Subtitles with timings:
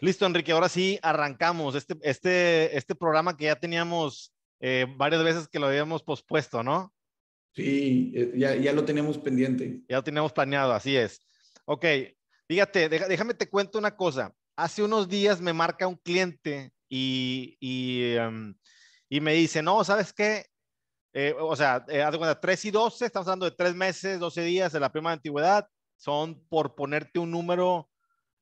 [0.00, 5.48] Listo, Enrique, ahora sí arrancamos este, este, este programa que ya teníamos eh, varias veces
[5.48, 6.92] que lo habíamos pospuesto, ¿no?
[7.52, 9.80] Sí, eh, ya, ya lo teníamos pendiente.
[9.88, 11.20] Ya lo teníamos planeado, así es.
[11.64, 11.84] Ok,
[12.46, 14.32] fíjate, déjame te cuento una cosa.
[14.56, 18.54] Hace unos días me marca un cliente y, y, em,
[19.08, 20.46] y me dice, no, ¿sabes qué?
[21.12, 24.20] Eh, o sea, eh, haz de cuenta, 3 y 12, estamos hablando de 3 meses,
[24.20, 27.88] 12 días de la prima de antigüedad, son por ponerte un número,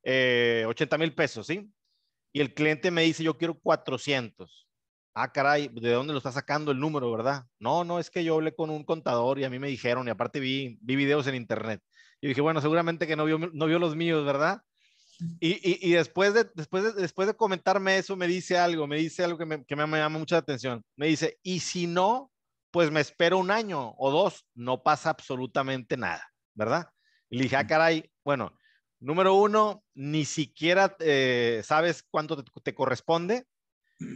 [0.08, 1.68] eh, 80 mil pesos, ¿sí?
[2.32, 4.68] Y el cliente me dice, yo quiero 400.
[5.14, 7.44] Ah, caray, ¿de dónde lo está sacando el número, verdad?
[7.58, 10.10] No, no, es que yo hablé con un contador y a mí me dijeron, y
[10.10, 11.82] aparte vi, vi videos en internet.
[12.20, 14.62] Y dije, bueno, seguramente que no vio, no vio los míos, ¿verdad?
[15.40, 18.98] Y, y, y, después, de, después, de, después de comentarme eso, me dice algo, me
[18.98, 20.84] dice algo que me, que me llama mucha atención.
[20.94, 22.30] Me dice, y si no,
[22.70, 26.90] pues me espero un año o dos, no pasa absolutamente nada, ¿verdad?
[27.28, 28.55] Y le dije, ah, caray, bueno,
[29.00, 33.46] número uno, ni siquiera eh, sabes cuánto te, te, corresponde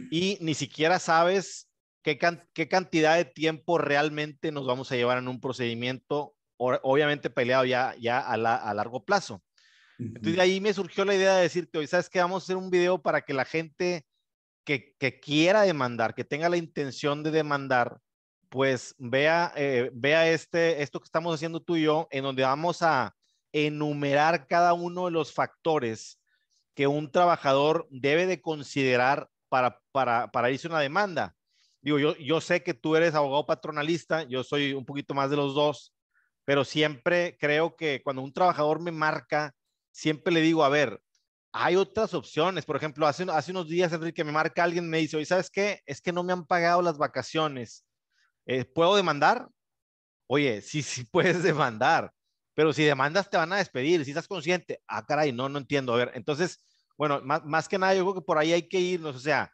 [0.09, 1.69] y ni siquiera sabes
[2.03, 7.29] qué, can qué, cantidad de tiempo realmente nos vamos a llevar en un procedimiento, obviamente
[7.29, 9.43] peleado ya, ya a, la, a largo plazo.
[9.99, 12.57] Entonces de ahí me surgió la idea de decirte, hoy sabes que vamos a hacer
[12.57, 14.05] un video para que la gente
[14.63, 17.99] que, que quiera demandar, que tenga la intención de demandar,
[18.49, 22.81] pues vea, eh, vea este, esto que estamos haciendo tú y yo, en donde vamos
[22.81, 23.15] a
[23.53, 26.21] enumerar cada uno de los factores
[26.73, 31.35] que un trabajador debe de considerar para, para, para irse una demanda.
[31.81, 35.35] Digo, yo, yo sé que tú eres abogado patronalista, yo soy un poquito más de
[35.35, 35.93] los dos,
[36.45, 39.53] pero siempre creo que cuando un trabajador me marca,
[39.91, 41.01] siempre le digo, a ver,
[41.51, 42.65] hay otras opciones.
[42.65, 45.81] Por ejemplo, hace, hace unos días, Enrique, me marca alguien, me dice, oye, ¿sabes qué?
[45.85, 47.85] Es que no me han pagado las vacaciones
[48.45, 49.47] eh, ¿puedo demandar?
[50.27, 52.13] Oye, sí, sí puedes demandar,
[52.53, 55.93] pero si demandas te van a despedir, si estás consciente, ah, caray, no, no entiendo.
[55.93, 56.63] A ver, entonces,
[56.97, 59.53] bueno, más, más que nada, yo creo que por ahí hay que irnos, o sea,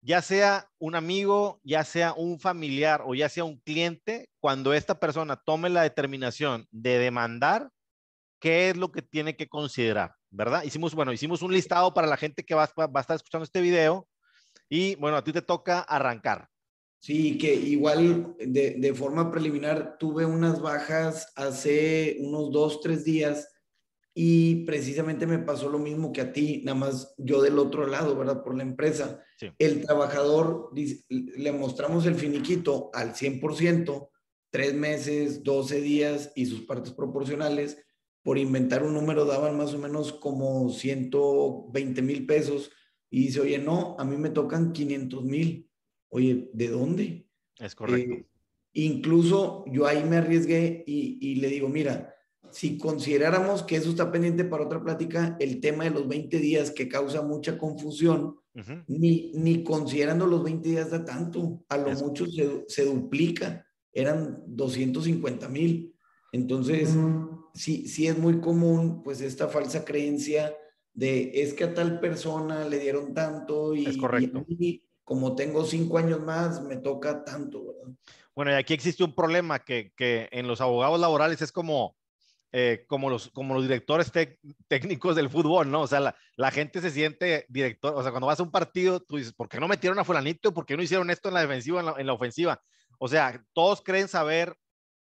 [0.00, 5.00] ya sea un amigo, ya sea un familiar o ya sea un cliente, cuando esta
[5.00, 7.70] persona tome la determinación de demandar,
[8.40, 10.14] ¿qué es lo que tiene que considerar?
[10.30, 10.62] ¿Verdad?
[10.62, 13.60] Hicimos, bueno, hicimos un listado para la gente que va, va a estar escuchando este
[13.60, 14.06] video
[14.68, 16.48] y bueno, a ti te toca arrancar.
[16.98, 23.48] Sí, que igual de, de, forma preliminar tuve unas bajas hace unos dos, tres días
[24.18, 28.16] y precisamente me pasó lo mismo que a ti, nada más yo del otro lado,
[28.16, 28.42] ¿verdad?
[28.42, 29.22] Por la empresa.
[29.38, 29.48] Sí.
[29.58, 34.08] El trabajador, le mostramos el finiquito al 100%,
[34.50, 37.76] tres meses, 12 días y sus partes proporcionales.
[38.22, 42.70] Por inventar un número daban más o menos como 120 mil pesos
[43.10, 45.65] y dice, oye, no, a mí me tocan 500 mil
[46.16, 47.26] Oye, ¿de dónde?
[47.58, 48.14] Es correcto.
[48.14, 48.26] Eh,
[48.72, 52.14] incluso yo ahí me arriesgué y, y, le digo, mira,
[52.50, 56.70] si consideráramos que eso está pendiente para otra plática, el tema de los 20 días
[56.70, 58.84] que causa mucha confusión, uh -huh.
[58.86, 62.02] ni, ni considerando los 20 días da tanto, a lo es...
[62.02, 65.94] mucho se, se, duplica, eran 250 mil.
[66.32, 67.44] Entonces, uh -huh.
[67.52, 70.56] sí, sí es muy común, pues, esta falsa creencia
[70.94, 74.46] de es que a tal persona le dieron tanto y, es correcto.
[74.48, 77.94] y como tengo cinco años más, me toca tanto, ¿verdad?
[78.34, 81.96] Bueno, y aquí existe un problema que, que en los abogados laborales es como,
[82.50, 84.10] eh, como, los, como los directores
[84.66, 85.82] técnicos del fútbol, ¿no?
[85.82, 89.16] O sea, la, gente se siente director, o sea, cuando vas a un partido, tú
[89.16, 90.52] dices, ¿por qué no metieron a fulanito?
[90.52, 92.60] ¿Por qué no hicieron esto en la defensiva, en la, en la ofensiva?
[92.98, 94.56] O sea, todos creen saber,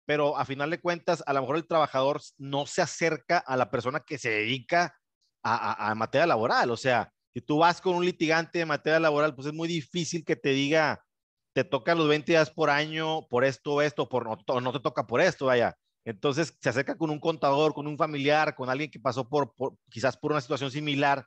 [0.05, 3.71] pero a final de cuentas, a lo mejor el trabajador no se acerca a la
[3.71, 4.99] persona que se dedica
[5.43, 9.35] a, a materia laboral, o sea, si tú vas con un litigante de materia laboral,
[9.35, 11.05] pues es muy difícil que te diga,
[11.53, 15.07] te toca los 20 días por año por esto esto, por no, no, te toca
[15.07, 15.77] por esto, vaya.
[16.05, 19.75] Entonces se acerca con un contador, con un familiar, con alguien que pasó por, por
[19.91, 21.27] quizás por una situación similar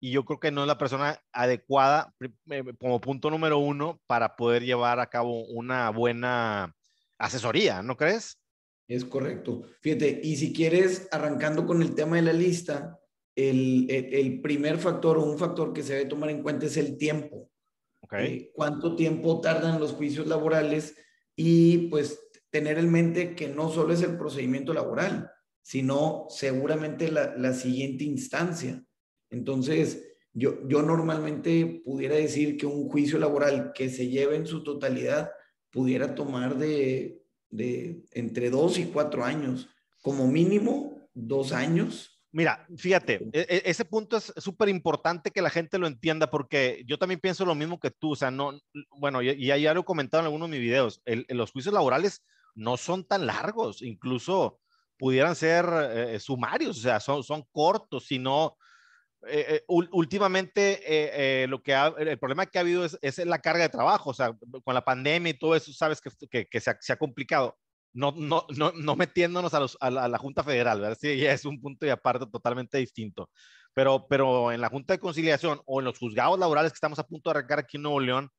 [0.00, 2.14] y yo creo que no es la persona adecuada
[2.50, 6.72] eh, como punto número uno para poder llevar a cabo una buena
[7.18, 8.38] asesoría, ¿no crees?
[8.86, 9.64] Es correcto.
[9.80, 13.00] Fíjate, y si quieres, arrancando con el tema de la lista,
[13.38, 16.76] el, el, el, primer factor o un factor que se debe tomar en cuenta es
[16.76, 17.48] el tiempo.
[18.00, 18.26] Okay.
[18.26, 20.96] Eh, ¿Cuánto tiempo tardan los juicios laborales?
[21.36, 22.18] Y pues
[22.50, 25.30] tener en mente que no solo es el procedimiento laboral,
[25.62, 28.84] sino seguramente la, la siguiente instancia.
[29.30, 34.64] Entonces, yo, yo normalmente pudiera decir que un juicio laboral que se lleve en su
[34.64, 35.30] totalidad
[35.70, 39.68] pudiera tomar de, de entre dos y cuatro años,
[40.02, 45.50] como mínimo dos años Mira, fíjate, e, e, ese punto es súper importante que la
[45.50, 48.56] gente lo entienda porque yo también pienso lo mismo que tú, o sea, no,
[48.90, 51.74] bueno, y, y ya lo he comentado en algunos de mis videos, el, los juicios
[51.74, 52.22] laborales
[52.54, 54.60] no son tan largos, incluso
[54.96, 58.56] pudieran ser eh, sumarios, o sea, son, son cortos, sino
[59.26, 63.68] eh, eh, últimamente lo que el problema que ha habido es, es, la carga de
[63.68, 64.32] trabajo, o sea,
[64.62, 67.58] con la pandemia y todo eso, sabes que, que, que se, ha, se, ha, complicado.
[67.98, 70.96] No, no, no, no metiéndonos a, los, a, la, Junta Federal, ¿verdad?
[71.00, 73.28] Sí, es un punto y aparte totalmente distinto.
[73.74, 77.06] Pero, pero en la Junta de Conciliación o en los juzgados laborales que estamos a
[77.08, 78.30] punto de arrancar aquí en Nuevo León,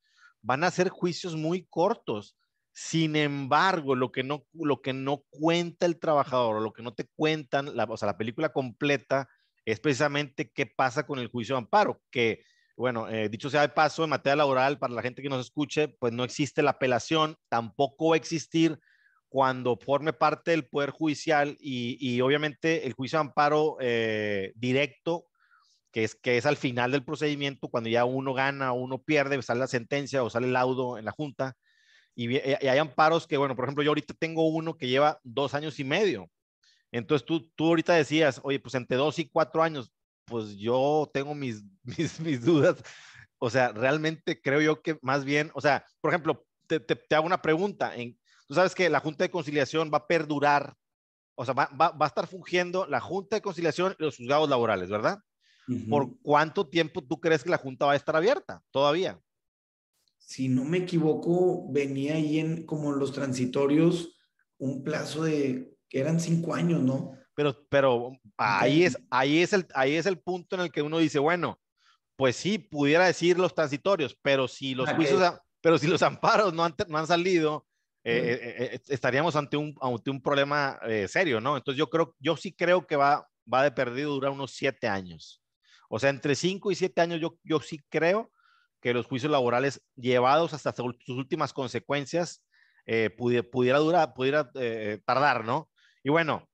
[0.41, 2.37] van a ser juicios muy cortos.
[2.71, 6.93] Sin embargo, lo que no, lo que no cuenta el trabajador o lo que no
[6.93, 9.27] te cuentan, la, o sea, la película completa
[9.65, 12.45] es precisamente qué pasa con el juicio de amparo, que,
[12.77, 15.89] bueno, eh, dicho sea de paso, en materia laboral, para la gente que nos escuche,
[15.89, 18.79] pues no existe la apelación, tampoco va a existir
[19.29, 25.27] cuando forme parte del Poder Judicial y, y obviamente el juicio de amparo eh, directo,
[25.91, 29.41] que es, que es al final del procedimiento, cuando ya uno gana o uno pierde,
[29.41, 31.55] sale la sentencia o sale el laudo en la Junta,
[32.15, 35.53] y, y, hay amparos que, bueno, por ejemplo, yo ahorita tengo uno que lleva dos
[35.53, 36.29] años y medio.
[36.91, 39.93] Entonces tú, tú ahorita decías, oye, pues entre dos y cuatro años,
[40.25, 42.83] pues yo tengo mis, mis, mis dudas.
[43.37, 47.15] O sea, realmente creo yo que más bien, o sea, por ejemplo, te, te, te
[47.15, 47.95] hago una pregunta.
[47.95, 48.18] En,
[48.49, 50.75] tú sabes que la Junta de Conciliación va a perdurar,
[51.35, 54.49] o sea, va, va, va a estar fungiendo la Junta de Conciliación y los juzgados
[54.49, 55.19] laborales, ¿verdad?
[55.69, 55.89] Uh -huh.
[55.89, 59.17] ¿Por cuánto tiempo tú crees que la Junta va a estar abierta todavía?
[60.29, 64.15] si no me equivoco, venía ahí en como en los transitorios
[64.59, 67.13] un plazo de que eran cinco años, ¿no?
[67.33, 70.99] Pero, pero ahí es, ahí es el, ahí es el punto en el que uno
[70.99, 71.59] dice, bueno,
[72.15, 74.97] pues sí, pudiera decir los transitorios, pero si los okay.
[74.97, 77.65] juicios, pero si los amparos no han, no han salido,
[78.03, 81.57] eh, eh, eh, estaríamos ante un, ante un problema eh, serio, ¿no?
[81.57, 85.41] Entonces yo creo, yo sí creo que va, va de perdido durar unos siete años.
[85.89, 88.31] O sea, entre cinco y siete años yo, yo sí creo
[88.81, 92.43] que los juicios laborales llevados hasta sus últimas consecuencias
[93.17, 94.51] pudiera, pudiera, durar, pudiera
[95.05, 95.69] tardar, ¿no?
[96.01, 96.47] Y bueno,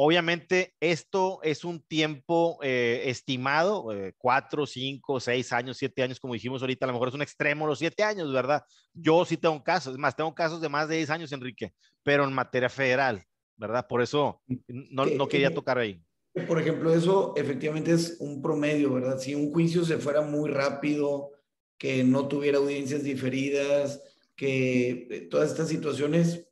[0.00, 6.34] obviamente esto es un tiempo eh, estimado, eh, cuatro, cinco, seis años, siete años, como
[6.34, 8.62] dijimos ahorita, a lo mejor es un extremo los siete años, ¿verdad?
[8.94, 11.72] Yo sí tengo casos, es más, tengo casos de más de diez años, Enrique,
[12.04, 13.24] pero en materia federal,
[13.56, 13.88] ¿verdad?
[13.88, 16.00] Por eso no, no quería tocar ahí.
[16.46, 19.18] Por ejemplo, eso efectivamente es un promedio, ¿verdad?
[19.18, 21.32] Si un juicio se fuera muy rápido,
[21.76, 24.00] que no tuviera audiencias diferidas,
[24.36, 26.46] que eh, todas estas situaciones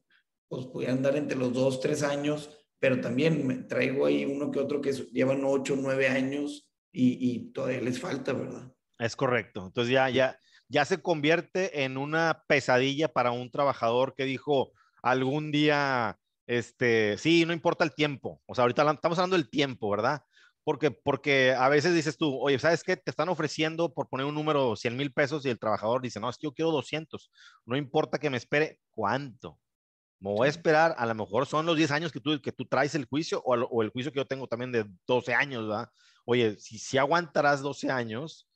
[0.48, 2.50] pues pudieran dar entre los dos, tres años,
[2.86, 7.80] pero también traigo ahí uno que otro que llevan ocho, nueve años y, y todavía
[7.80, 8.72] les falta, ¿verdad?
[8.96, 9.66] Es correcto.
[9.66, 10.38] Entonces ya, ya,
[10.68, 14.70] ya se convierte en una pesadilla para un trabajador que dijo
[15.02, 16.16] algún día,
[16.46, 18.40] este, sí, no importa el tiempo.
[18.46, 20.22] O sea, ahorita estamos hablando del tiempo, ¿verdad?
[20.62, 22.96] porque, porque a veces dices tú, oye, ¿sabes qué?
[22.96, 26.30] Te están ofreciendo por poner un número 100 mil pesos y el trabajador dice, no,
[26.30, 27.32] es que yo quiero 200.
[27.64, 29.58] No importa que me espere, ¿cuánto?
[30.18, 32.64] Me voy a esperar, a lo mejor son los 10 años que tú, que tú
[32.64, 35.88] traes el juicio o, o el juicio que yo tengo también de 12 años, ¿verdad?
[36.24, 38.48] Oye, si, si aguantarás 12 años,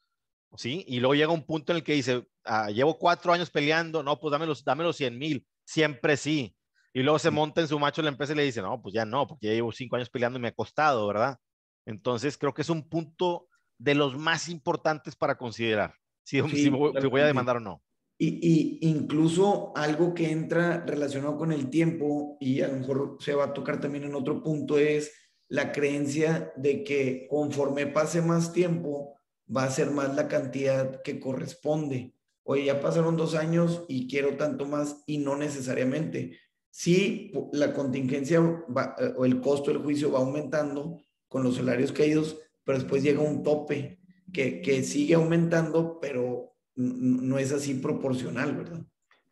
[0.56, 0.84] ¿sí?
[0.88, 4.18] Y luego llega un punto en el que dice, ah, llevo cuatro años peleando, no,
[4.18, 6.56] pues dame los, dame los 100 mil, siempre sí.
[6.92, 9.04] Y luego se monta en su macho la empresa y le dice, no, pues ya
[9.04, 11.38] no, porque ya llevo cinco años peleando y me ha costado, ¿verdad?
[11.86, 13.48] Entonces, creo que es un punto
[13.78, 17.60] de los más importantes para considerar si, sí, si, voy, si voy, a demandar o
[17.60, 17.82] no.
[18.22, 23.44] Y, incluso algo que entra relacionado con el tiempo y a lo mejor se va
[23.44, 25.10] a tocar también en otro punto es
[25.48, 29.14] la creencia de que conforme pase más tiempo
[29.54, 32.14] va a ser más la cantidad que corresponde.
[32.42, 36.38] Oye, ya pasaron dos años y quiero tanto más y no necesariamente.
[36.68, 42.38] Sí, la contingencia eh, o el costo del juicio va aumentando, con los salarios caídos,
[42.64, 43.98] pero después llega un tope
[44.30, 46.39] que, que sigue aumentando, pero
[46.76, 48.80] no es así proporcional, ¿verdad?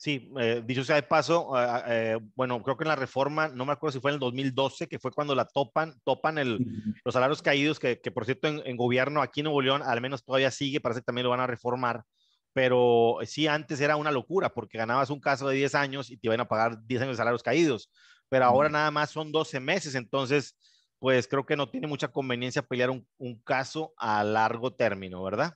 [0.00, 3.66] Sí, eh, dicho sea de paso, eh, eh, bueno, creo que en la reforma, no
[3.66, 6.64] me acuerdo si fue en el 2012, que fue cuando la topan, topan el,
[7.04, 10.00] los salarios caídos, que, que por cierto en, en, gobierno aquí en Nuevo León al
[10.00, 12.04] menos todavía sigue, parece que también lo van a reformar,
[12.52, 16.28] pero sí, antes era una locura, porque ganabas un caso de 10 años y te
[16.28, 17.90] iban a pagar 10 años de salarios caídos,
[18.28, 20.56] pero ahora nada más son 12 meses, entonces
[21.00, 25.54] pues creo que no tiene mucha conveniencia pelear un, un caso a largo término, ¿verdad?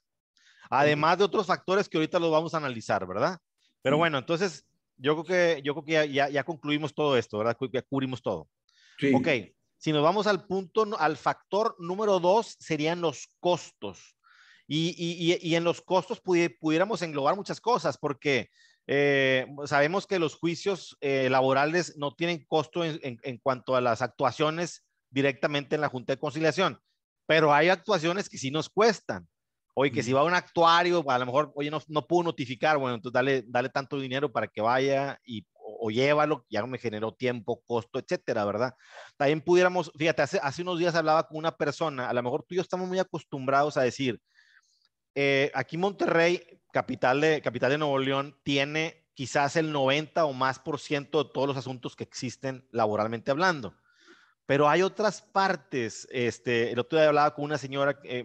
[0.71, 3.39] Además de otros factores que ahorita los vamos a analizar, ¿verdad?
[3.83, 4.65] Pero bueno, entonces
[4.97, 7.57] yo creo que, yo creo que ya, ya, ya concluimos todo esto, ¿verdad?
[7.73, 8.49] Ya cubrimos todo.
[8.99, 9.13] Sí.
[9.15, 9.29] Ok,
[9.77, 14.17] si nos vamos al punto, al factor número dos, serían los costos.
[14.69, 18.49] Y, y, y en los costos pudiéramos englobar muchas cosas, porque
[18.87, 23.81] eh, sabemos que los juicios eh, laborales no tienen costo en, en, en cuanto a
[23.81, 26.81] las actuaciones directamente en la Junta de Conciliación.
[27.27, 29.29] Pero hay actuaciones que sí nos cuestan.
[29.75, 32.97] Oye, que si va un actuario, a lo mejor, oye, no, no pudo notificar, bueno,
[32.97, 37.15] entonces dale, dale tanto dinero para que vaya y, o, o, llévalo, ya me generó
[37.15, 38.75] tiempo, costo, etcétera, ¿verdad?
[39.17, 42.55] También pudiéramos, fíjate, hace, hace unos días hablaba con una persona, a lo mejor tú
[42.55, 44.21] y yo estamos muy acostumbrados a decir,
[45.15, 50.59] eh, aquí Monterrey, capital de, capital de Nuevo León, tiene quizás el 90 o más
[50.59, 53.75] por ciento de todos los asuntos que existen laboralmente hablando.
[54.47, 58.25] Pero hay otras partes, este, el otro día hablaba con una señora eh,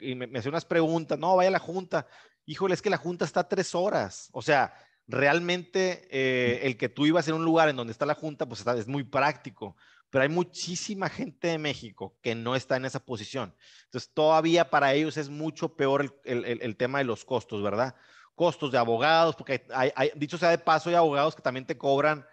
[0.00, 2.06] y, me, hacía unas preguntas, no, vaya a la junta,
[2.44, 4.74] híjole, es que la junta está tres horas, o sea,
[5.06, 8.66] realmente eh, el que tú ibas en un lugar en donde está la junta, pues
[8.66, 9.76] es muy práctico,
[10.10, 13.54] pero hay muchísima gente de México que no está en esa posición.
[13.84, 17.94] Entonces, todavía para ellos es mucho peor el, tema de los costos, ¿verdad?
[18.34, 19.66] Costos de abogados, porque
[20.14, 22.26] dicho sea de paso, hay abogados que también te cobran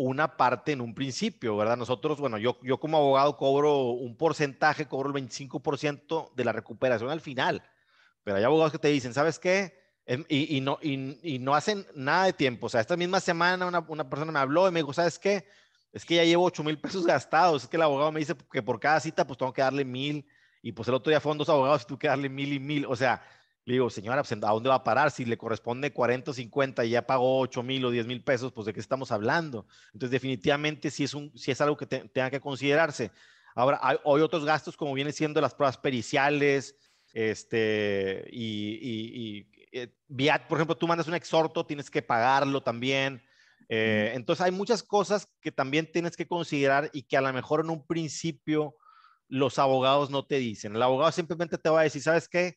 [0.00, 1.76] una parte en un principio, ¿verdad?
[1.76, 7.10] Nosotros, bueno, yo, yo como abogado cobro un porcentaje, cobro el 25% de la recuperación
[7.10, 7.62] al final,
[8.22, 9.76] pero hay abogados que te dicen, ¿sabes qué?
[10.06, 12.66] Em, y, no, y, no hacen nada de tiempo.
[12.66, 15.44] O sea, esta misma semana una, una persona me habló y me dijo, ¿sabes qué?
[15.92, 18.62] es que ya llevo 8 mil pesos gastados, es que el abogado me dice que
[18.62, 20.26] por cada cita pues tengo que darle mil
[20.62, 22.86] y pues el otro día fueron dos abogados y tuve que darle mil y mil,
[22.86, 23.22] o sea,
[23.68, 25.10] le digo, señora, pues, ¿a dónde va a parar?
[25.10, 28.50] Si le corresponde 40 o 50 y ya pagó 8 mil o 10 mil pesos,
[28.50, 29.66] pues de qué estamos hablando.
[29.92, 33.10] Entonces, definitivamente sí es, un, sí es algo que tenga que considerarse.
[33.54, 36.76] Ahora, hay, otros gastos como vienen siendo las pruebas periciales,
[37.12, 39.92] este, y, y, eh,
[40.48, 43.22] por ejemplo, tú mandas un exhorto, tienes que pagarlo también.
[43.68, 47.60] Eh, entonces hay muchas cosas que también tienes que considerar y que a lo mejor
[47.60, 48.76] en un principio
[49.28, 50.74] los abogados no te dicen.
[50.74, 52.56] El abogado simplemente te va a decir, ¿sabes qué?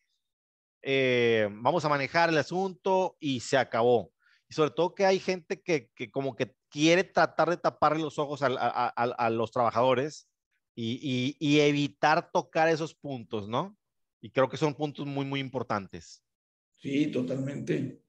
[0.81, 4.11] Eh, vamos a manejar el asunto y se acabó.
[4.49, 8.41] Y sobre todo que hay gente que, como que quiere tratar de taparle los ojos
[8.43, 10.27] a, los trabajadores
[10.75, 13.77] y, y, evitar tocar esos puntos, ¿no?
[14.19, 16.23] Y creo que son puntos muy, muy importantes.
[16.75, 18.01] Sí, totalmente.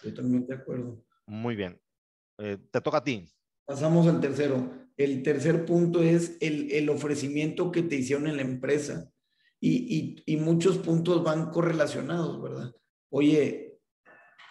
[0.00, 1.04] Totalmente de acuerdo.
[1.26, 1.80] Muy bien.
[2.38, 3.28] Eh, te toca a ti.
[3.64, 4.70] Pasamos al tercero.
[4.96, 9.10] El tercer punto es el, el ofrecimiento que te hicieron en la empresa.
[9.58, 12.74] Y, y, y, muchos puntos van correlacionados, ¿verdad?
[13.08, 13.78] Oye,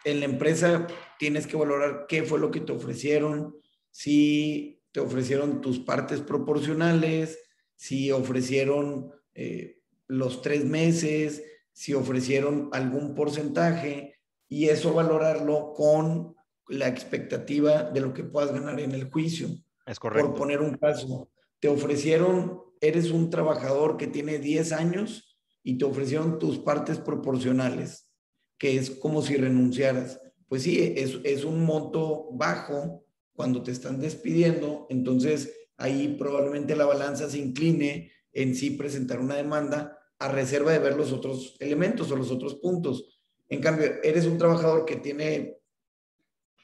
[0.04, 0.88] en la empresa
[1.20, 3.56] tienes que valorar qué fue lo que te ofrecieron,
[3.92, 7.40] si te ofrecieron tus partes proporcionales,
[7.76, 16.36] si ofrecieron eh, los tres meses, si ofrecieron algún porcentaje, y eso valorarlo con
[16.68, 19.50] la expectativa de lo que puedas ganar en el juicio.
[19.86, 20.30] Es correcto.
[20.30, 25.86] Por poner un caso, te ofrecieron, eres un trabajador que tiene 10 años y te
[25.86, 28.10] ofrecieron tus partes proporcionales,
[28.58, 30.22] que es como si renunciaras.
[30.48, 33.04] Pues sí, es, es un monto bajo
[33.34, 39.36] cuando te están despidiendo, entonces ahí probablemente la balanza se incline en sí presentar una
[39.36, 43.20] demanda a reserva de ver los otros elementos o los otros puntos.
[43.50, 45.58] En cambio, eres un trabajador que tiene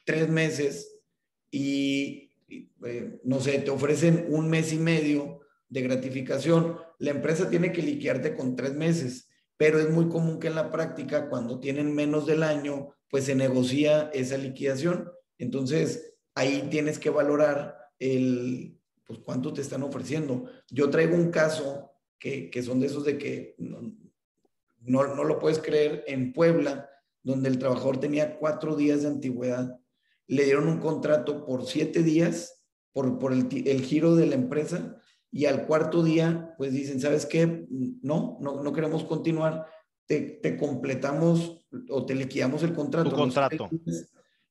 [0.05, 0.99] tres meses
[1.49, 2.31] y,
[2.85, 5.40] eh, no sé, te ofrecen un mes y medio
[5.71, 10.47] de gratificación, la empresa tiene que liquidarte con tres meses, pero es muy común que
[10.47, 15.09] en la práctica, cuando tienen menos del año, pues se negocia esa liquidación.
[15.39, 20.45] Entonces, ahí tienes que valorar el, pues, cuánto te están ofreciendo.
[20.69, 23.95] Yo traigo un caso que, que son de esos de que no,
[24.81, 26.89] no, no, lo puedes creer, en Puebla,
[27.23, 29.81] donde el trabajador tenía cuatro días de antigüedad
[30.31, 32.63] le dieron un contrato por siete días
[32.93, 35.00] por, por el, el, giro de la empresa
[35.31, 37.65] y al cuarto día, pues dicen, ¿sabes qué?
[38.01, 39.65] No, no, no queremos continuar,
[40.05, 43.09] te, te, completamos o te liquidamos el contrato.
[43.09, 43.69] Tu contrato.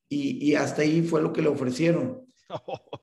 [0.09, 2.25] Y, y, hasta ahí fue lo que le ofrecieron.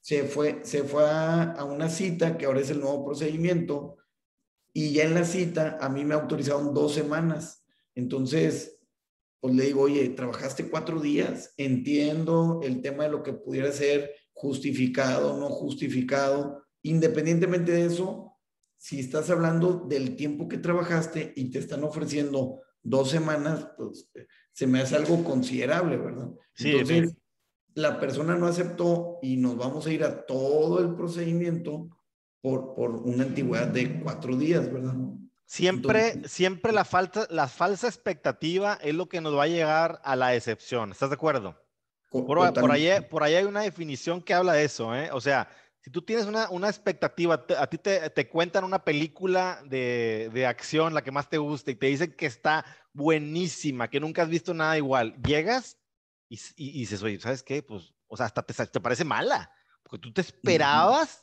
[0.00, 3.96] Se fue, se fue a, a una cita, que ahora es el nuevo procedimiento,
[4.70, 7.64] y ya en la cita a mí me autorizaron dos semanas.
[7.94, 8.82] Entonces,
[9.40, 14.12] pues le digo, oye, trabajaste cuatro días, entiendo el tema de lo que pudiera ser
[14.34, 18.38] justificado, no justificado, independientemente de eso,
[18.76, 24.10] si estás hablando del tiempo que trabajaste y te están ofreciendo dos semanas, pues
[24.52, 26.30] se me hace algo considerable, ¿verdad?
[26.54, 27.16] Sí, Entonces,
[27.74, 31.88] la persona no aceptó y nos vamos a ir a todo el procedimiento
[32.40, 34.94] por, por una antigüedad de cuatro días, ¿verdad?
[35.46, 40.16] Siempre, siempre la, falta, la falsa expectativa es lo que nos va a llegar a
[40.16, 40.92] la decepción.
[40.92, 41.56] ¿Estás de acuerdo?
[42.10, 44.94] Por, por, ahí, por ahí hay una definición que habla de eso.
[44.94, 45.10] ¿eh?
[45.12, 45.48] O sea,
[45.84, 50.46] si tú tienes una, una expectativa, a ti te, te, cuentan una película de, de,
[50.46, 52.64] acción, la que más te gusta, y te dicen que está
[52.94, 55.14] buenísima, que nunca has visto nada igual.
[55.22, 55.76] Llegas
[56.30, 57.62] y, y, y dices, oye, ¿sabes qué?
[57.62, 61.22] Pues, o sea, hasta te, te parece mala, porque tú te esperabas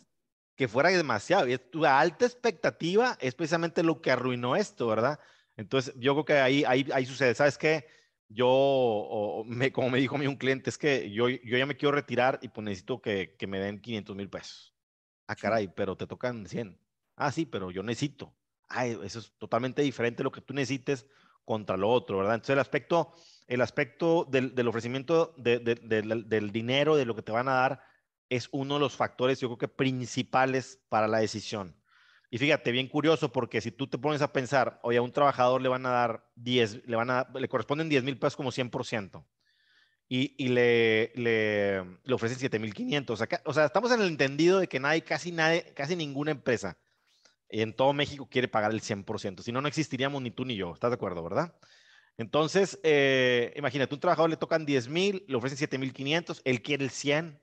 [0.55, 1.47] que fuera demasiado.
[1.47, 5.19] Y tu alta expectativa es precisamente lo que arruinó esto, ¿verdad?
[5.57, 7.33] Entonces, yo creo que ahí, ahí, ahí sucede.
[7.33, 7.87] ¿Sabes qué?
[8.33, 11.77] Yo, me, como me dijo a mí un cliente, es que yo, yo ya me
[11.77, 14.73] quiero retirar y pues necesito que, que me den 500 mil pesos.
[15.27, 16.79] Ah, caray, pero te tocan 100.
[17.15, 18.35] Ah, sí, pero yo necesito.
[18.67, 21.07] Ay, eso es totalmente diferente lo que tú necesites
[21.45, 22.35] contra lo otro, ¿verdad?
[22.35, 23.13] Entonces el aspecto,
[23.47, 27.53] el aspecto del, del ofrecimiento de, de, del dinero, de lo que te van a
[27.53, 27.81] dar,
[28.29, 31.80] es uno de los factores, yo creo que principales para la decisión.
[32.33, 35.61] Y fíjate, bien curioso, porque si tú te pones a pensar, oye, a un trabajador
[35.61, 39.25] le van a dar 10, le, van a, le corresponden 10 mil pesos como 100%,
[40.07, 43.19] y, y le, le, le, ofrecen 7,500.
[43.19, 46.31] O sea, o sea, estamos en el entendido de que nadie, casi, nadie, casi ninguna
[46.31, 46.77] empresa
[47.49, 49.41] en todo México quiere pagar el 100%.
[49.41, 50.73] Si no, no existiríamos ni tú ni yo.
[50.73, 51.53] ¿Estás de acuerdo, verdad?
[52.17, 56.91] Entonces, eh, imagínate, un trabajador le tocan 10 mil, le ofrecen 7,500, él quiere el
[56.91, 57.39] 100,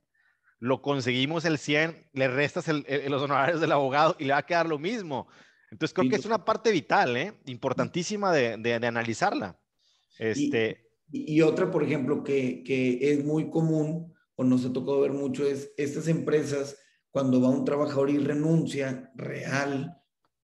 [0.60, 4.38] lo conseguimos el 100, le restas el, el, los honorarios del abogado y le va
[4.38, 5.28] a quedar lo mismo.
[5.70, 7.34] Entonces creo que es una parte vital, ¿eh?
[7.46, 9.58] importantísima de, de, de analizarla.
[10.18, 10.86] Este...
[11.10, 15.12] Y, y, otra, por ejemplo, que, que es muy común o nos ha tocado ver
[15.12, 16.76] mucho es estas empresas,
[17.10, 19.96] cuando va un trabajador y renuncia real,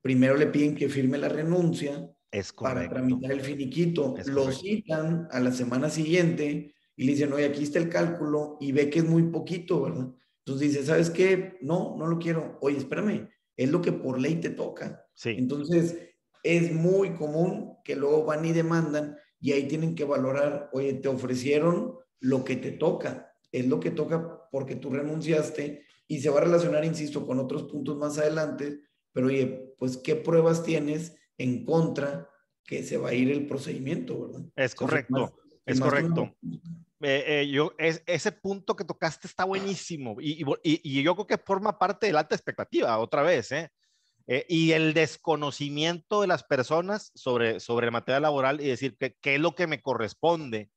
[0.02, 4.14] primero le piden que firme la renuncia es para tramitar el finiquito.
[4.26, 8.72] Lo citan a la semana siguiente y le dicen, oye, aquí está el cálculo y
[8.72, 10.12] ve que es muy poquito, ¿verdad?
[10.44, 11.56] Entonces dice, ¿sabes qué?
[11.60, 12.58] No, no lo quiero.
[12.60, 15.06] Oye, espérame, es lo que por ley te toca.
[15.14, 15.30] Sí.
[15.38, 15.96] Entonces,
[16.42, 21.06] es muy común que luego van y demandan y ahí tienen que valorar, oye, te
[21.06, 26.38] ofrecieron lo que te toca, es lo que toca porque tú renunciaste y se va
[26.40, 28.80] a relacionar, insisto, con otros puntos más adelante,
[29.12, 32.28] pero oye, pues, ¿qué pruebas tienes en contra
[32.64, 34.42] que se va a ir el procedimiento, verdad?
[34.56, 35.32] Es correcto, más,
[35.64, 36.34] es correcto.
[37.00, 41.26] Eh, eh, yo, es, ese punto que tocaste está buenísimo y, y, y, yo creo
[41.28, 43.70] que forma parte de la alta expectativa, otra vez, ¿eh?
[44.26, 49.34] Eh, y el desconocimiento de las personas sobre, sobre el material laboral y decir qué
[49.36, 50.70] es lo que me corresponde.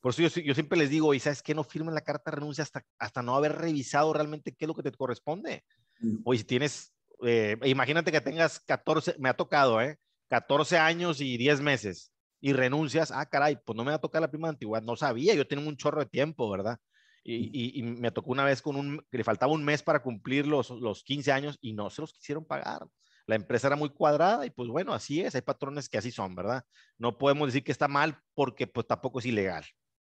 [0.00, 1.54] Por eso yo, yo, siempre les digo, ¿y sabes qué?
[1.54, 4.74] No firmen la carta de renuncia hasta, hasta no haber revisado realmente qué es lo
[4.74, 5.64] que te corresponde.
[6.00, 6.16] Mm.
[6.24, 6.92] O si tienes,
[7.24, 9.96] eh, imagínate que tengas 14, me ha tocado, ¿eh?
[10.28, 14.22] 14 años y 10 meses y renuncias, ah, caray, pues no me va a tocar
[14.22, 16.78] la prima de antigüedad, no sabía, yo tenía un chorro de tiempo, ¿verdad?
[17.22, 20.02] Y, y, y, me tocó una vez con un, que le faltaba un mes para
[20.02, 22.86] cumplir los, los 15 años y no se los quisieron pagar.
[23.26, 26.34] La empresa era muy cuadrada y pues bueno, así es, hay patrones que así son,
[26.34, 26.64] ¿verdad?
[26.96, 29.66] No podemos decir que está mal porque pues tampoco es ilegal,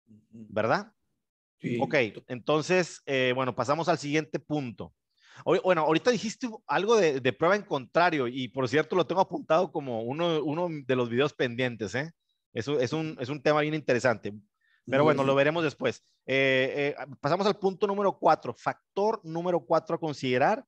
[0.07, 0.93] ¿verdad?
[1.59, 1.79] Sí.
[1.81, 1.95] Ok,
[2.29, 4.95] entonces, eh, bueno, pasamos al siguiente punto.
[5.45, 9.73] Bueno, ahorita dijiste algo de, de, prueba en contrario y por cierto lo tengo apuntado
[9.73, 12.13] como uno, uno de los videos pendientes, ¿eh?
[12.53, 14.33] Eso es un, es un tema bien interesante.
[14.87, 16.03] Pero bueno, lo veremos después.
[16.27, 18.55] Eh, eh, pasamos al punto número cuatro.
[18.55, 20.65] Factor número cuatro a considerar,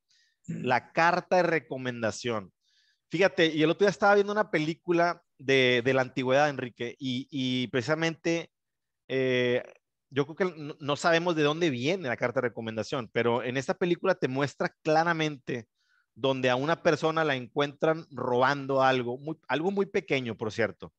[0.46, 2.52] la carta de recomendación.
[3.10, 7.26] Fíjate, y el otro día estaba viendo una película de, de la antigüedad, Enrique, y,
[7.30, 8.50] y precisamente
[9.08, 9.62] eh,
[10.12, 13.74] yo creo que no, sabemos de dónde viene la carta de recomendación, pero en esta
[13.74, 15.68] película te muestra claramente
[16.14, 20.92] donde a una persona la encuentran robando algo, muy, algo muy pequeño, por cierto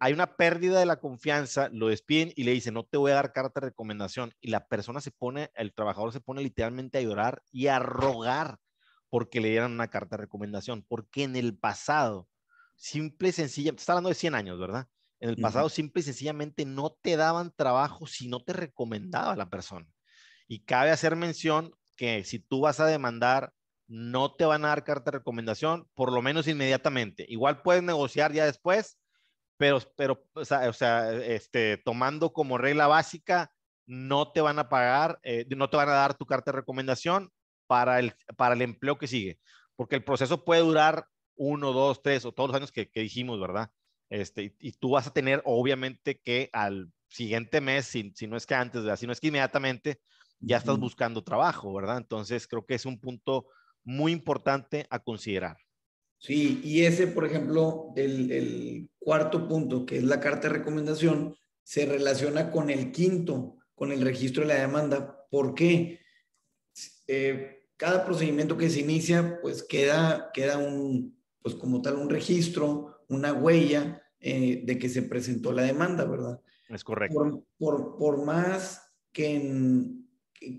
[0.00, 3.16] hay una pérdida de la confianza, lo despiden y le dicen, no te voy a
[3.16, 4.34] dar carta de recomendación.
[4.40, 8.58] Y la persona se pone, el trabajador se pone literalmente a llorar y a rogar
[9.08, 12.28] porque le dieran una carta de recomendación, porque en el pasado,
[12.76, 14.88] simple y sencillamente, está hablando de 100 años, ¿verdad?
[15.20, 15.72] En el pasado, uh -huh.
[15.72, 19.86] simple y sencillamente no te daban trabajo si no te recomendaba la persona.
[20.46, 23.52] Y cabe hacer mención que si tú vas a demandar,
[23.88, 27.26] no te van a dar carta de recomendación, por lo menos inmediatamente.
[27.28, 28.98] Igual puedes negociar ya después,
[29.56, 33.50] pero, pero o sea, o sea, este, tomando como regla básica,
[33.86, 37.32] no te van a pagar, eh, no te van a dar tu carta de recomendación
[37.66, 39.40] para el, para el empleo que sigue,
[39.74, 43.40] porque el proceso puede durar uno, dos, tres o todos los años que, que dijimos,
[43.40, 43.70] ¿verdad?
[44.10, 48.36] Este, y, y, tú vas a tener, obviamente, que al siguiente mes, si, si no
[48.36, 48.98] es que antes, ¿verdad?
[48.98, 50.00] si no es que inmediatamente,
[50.40, 51.98] ya estás buscando trabajo, ¿verdad?
[51.98, 53.46] Entonces, creo que es un punto
[53.84, 55.56] muy importante a considerar.
[56.18, 61.36] Sí, y ese, por ejemplo, el, el, cuarto punto, que es la carta de recomendación,
[61.62, 65.26] se relaciona con el quinto, con el registro de la demanda.
[65.30, 66.00] ¿Por qué?
[67.06, 72.97] Eh, cada procedimiento que se inicia, pues queda, queda un, pues como tal, un registro,
[73.08, 76.40] una huella eh, de que se presentó la demanda, ¿verdad?
[76.68, 77.14] Es correcto.
[77.16, 80.08] Por, por, por más que en,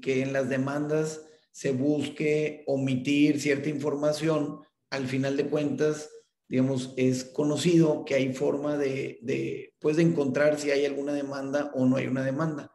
[0.01, 6.09] que en las demandas se busque omitir cierta información, al final de cuentas,
[6.47, 11.71] digamos, es conocido que hay forma de, de, pues, de encontrar si hay alguna demanda
[11.75, 12.71] o no hay una demanda.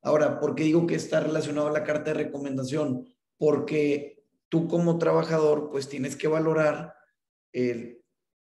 [0.00, 3.06] Ahora, ¿por qué digo que está relacionado a la carta de recomendación?
[3.36, 6.94] Porque tú como trabajador, pues tienes que valorar
[7.52, 7.97] el,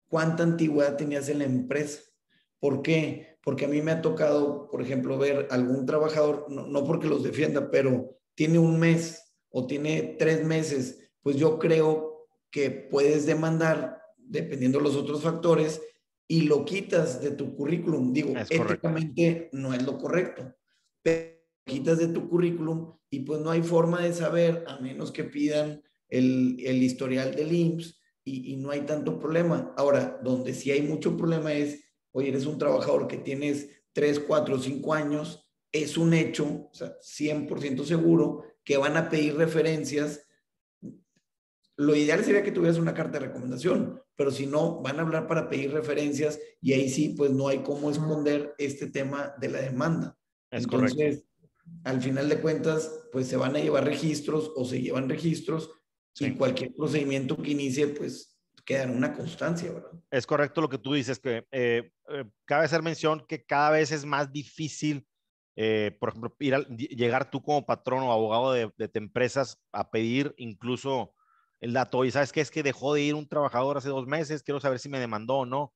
[0.08, 2.02] cuánta antigüedad tenías en la empresa.
[2.60, 3.38] ¿Por qué?
[3.44, 7.70] Porque a mí me ha tocado, por ejemplo, ver algún trabajador, no, porque los defienda,
[7.70, 14.80] pero tiene un mes o tiene tres meses, pues yo creo que puedes demandar, dependiendo
[14.80, 15.82] de los otros factores,
[16.28, 18.12] y lo quitas de tu currículum.
[18.12, 20.54] Digo, éticamente no es lo correcto,
[21.02, 25.24] pero quitas de tu currículum y pues no hay forma de saber, a menos que
[25.24, 29.74] pidan el, el historial del IMSS y, y, no hay tanto problema.
[29.78, 34.60] Ahora, donde sí hay mucho problema es, oye, eres un trabajador que tienes 3, 4,
[34.60, 40.28] 5 años, es un hecho, o sea, 100% seguro que van a pedir referencias.
[41.78, 45.26] Lo ideal sería que tuvieras una carta de recomendación, pero si no, van a hablar
[45.28, 49.62] para pedir referencias y ahí sí, pues no hay cómo esconder este tema de la
[49.62, 50.18] demanda.
[50.52, 51.24] Es Entonces,
[51.84, 55.70] al final de cuentas, pues se van a llevar registros o se llevan registros
[56.20, 59.92] y cualquier procedimiento que inicie, pues queda en una constancia, ¿verdad?
[60.12, 63.92] Es correcto lo que tú dices, que eh, eh, cabe hacer mención que cada vez
[63.92, 65.08] es más difícil,
[65.56, 69.90] eh, por ejemplo, ir a, llegar tú como patrón o abogado de, de, empresas a
[69.90, 71.14] pedir incluso
[71.62, 74.44] el dato, y sabes qué es que dejó de ir un trabajador hace dos meses,
[74.44, 75.74] quiero saber si me demandó o no,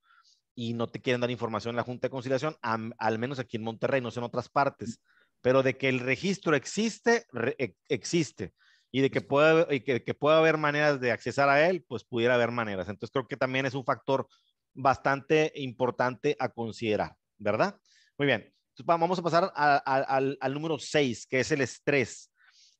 [0.53, 3.63] y no te quieren dar información en la Junta de Conciliación, al menos aquí en
[3.63, 4.99] Monterrey, no sé en otras partes
[5.41, 7.25] pero de que el registro existe,
[7.57, 8.53] e, existe.
[8.91, 12.03] Y de que pueda, y que, que pueda haber maneras de accesar a él, pues
[12.03, 12.89] pudiera haber maneras.
[12.89, 14.27] Entonces creo que también es un factor
[14.73, 17.77] bastante importante a considerar, ¿verdad?
[18.17, 18.41] Muy bien.
[18.41, 22.31] Entonces vamos a pasar al, al, número 6, que es el estrés.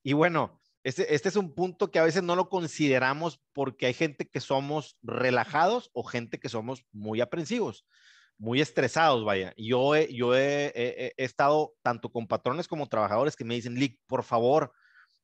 [0.04, 3.94] Y bueno, este, este, es un punto que a veces no lo consideramos porque hay
[3.94, 7.86] gente que somos relajados o gente que somos muy aprensivos
[8.42, 9.54] muy estresados, vaya.
[9.56, 14.24] Yo, he, yo he, estado tanto con patrones como trabajadores que me dicen, Lick, por
[14.24, 14.74] favor,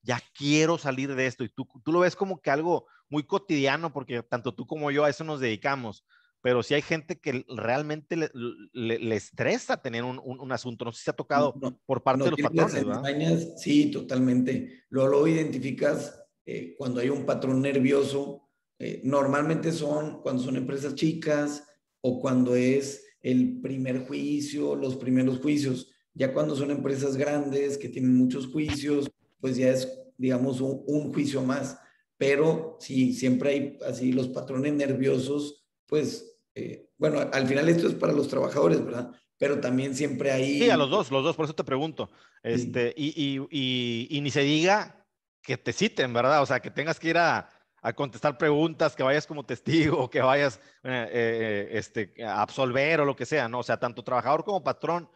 [0.02, 1.44] ya quiero salir de esto.
[1.44, 5.04] Y tú, tú lo ves como que algo muy cotidiano, porque tanto tú como yo
[5.04, 6.06] a eso nos dedicamos.
[6.42, 8.30] Pero si hay gente que realmente le,
[8.74, 10.86] le, estresa tener un, un, asunto.
[10.86, 11.54] No sé si se ha tocado
[11.86, 13.56] por parte de los patrones, ¿verdad?
[13.58, 14.84] Sí, totalmente.
[14.90, 18.44] Luego lo identificas eh, cuando hay un patrón nervioso.
[18.80, 21.68] Eh, normalmente son cuando son empresas chicas
[22.02, 25.92] o cuando es el primer juicio, los primeros juicios.
[26.14, 31.41] Ya cuando son empresas grandes que tienen muchos juicios, pues ya es, digamos, un, juicio
[31.41, 31.80] más.
[32.17, 37.93] Pero si siempre hay así los patrones nerviosos, pues, eh, bueno, al final esto es
[37.93, 39.12] para los trabajadores, ¿verdad?
[39.38, 40.60] Pero también siempre hay...
[40.60, 42.10] Sí, a los dos, los dos, por eso te pregunto.
[42.41, 45.06] Este, y, y, y, y ni se diga
[45.43, 46.41] que te citen, ¿verdad?
[46.41, 47.50] O sea, que tengas que ir a,
[47.82, 53.06] a contestar preguntas, que vayas como testigo, que vayas eh, eh, este, a absolver o
[53.06, 53.60] lo que sea, ¿no?
[53.60, 55.10] O sea, tanto trabajador como patrón,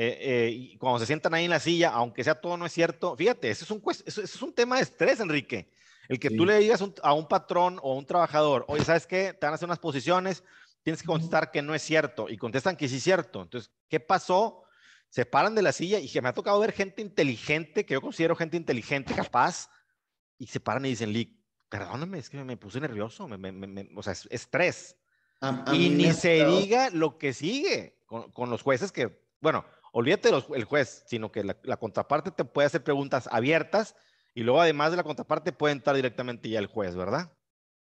[0.00, 3.16] eh, y cuando se sientan ahí en la silla, aunque sea todo no es cierto,
[3.16, 5.68] fíjate, eso es un, eso, es un tema de estrés, Enrique.
[6.08, 9.34] El que tú le digas a un patrón o un trabajador, oye, ¿sabes qué?
[9.34, 10.44] Te van a hacer unas posiciones,
[10.84, 13.42] tienes que contestar que no es cierto, y contestan que sí es cierto.
[13.42, 14.62] Entonces, ¿qué pasó?
[15.08, 18.00] Se paran de la silla y que me ha tocado ver gente inteligente, que yo
[18.00, 19.68] considero gente inteligente, capaz,
[20.38, 21.36] y se paran y dicen, Lick,
[21.68, 24.96] perdóname, es que me puse nervioso, me, o sea, es estrés.
[25.72, 30.46] y ni se diga lo que sigue con, con, los jueces que, bueno, olvídate los,
[30.54, 33.94] el juez, sino que la, contraparte te puede hacer preguntas abiertas
[34.34, 37.32] y luego además de la contraparte puede entrar directamente ya el juez, ¿verdad?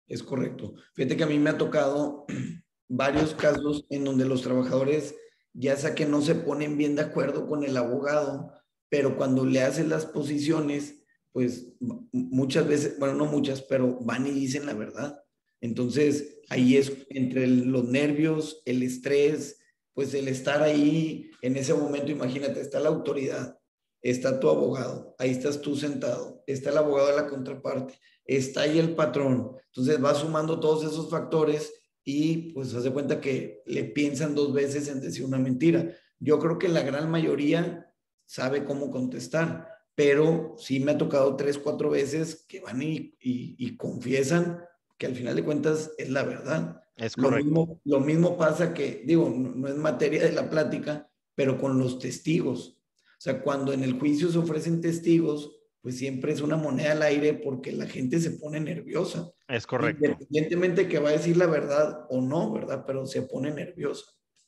[0.07, 0.75] Es correcto.
[0.95, 2.27] Fíjate que a mí me ha tocado
[2.88, 5.14] varios casos en donde los trabajadores
[5.55, 8.53] ya sea que no se ponen bien de acuerdo con el abogado,
[8.88, 11.73] pero cuando le hacen las posiciones, pues
[12.12, 15.21] muchas veces, bueno, no muchas, pero van y dicen la verdad.
[15.61, 19.61] Entonces, ahí es entre los nervios, el estrés,
[19.95, 23.59] pues el estar ahí en ese momento, imagínate, está la autoridad,
[24.03, 28.79] está tu abogado, ahí estás tú sentado, está el abogado de la contraparte, está ahí
[28.79, 29.53] el patrón.
[29.67, 31.73] Entonces, va sumando todos esos factores
[32.05, 35.95] y pues hace cuenta que le piensan dos veces en decir una mentira.
[36.19, 37.91] Yo creo que la gran mayoría
[38.27, 43.77] sabe cómo contestar pero sí me ha tocado tres, cuatro veces que van y, y,
[43.77, 44.61] confiesan
[44.99, 46.83] que al final de cuentas es la verdad.
[46.97, 47.39] Es correcto.
[47.39, 51.79] Lo mismo, lo mismo pasa que, digo, no, es materia de la plática, pero con
[51.79, 52.81] los testigos.
[53.03, 57.03] O sea, cuando en el juicio se ofrecen testigos, pues siempre es una moneda al
[57.03, 59.31] aire porque la gente se pone nerviosa.
[59.49, 60.05] Es correcto.
[60.05, 62.85] Independientemente que va a decir la verdad o no, ¿verdad?
[62.87, 64.05] Pero se pone nerviosa.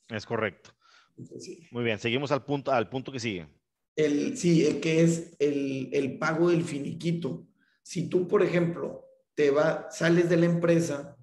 [0.09, 0.71] Es correcto.
[1.71, 3.47] Muy bien, seguimos al punto, al punto que sigue
[3.97, 7.47] el, sí, el que es el, el, pago del finiquito.
[7.81, 11.17] Si tú, por ejemplo, te va, sales de la empresa,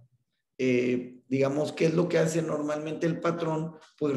[0.59, 3.75] eh, digamos, ¿qué es lo que hace normalmente el patrón?
[3.99, 4.15] Pues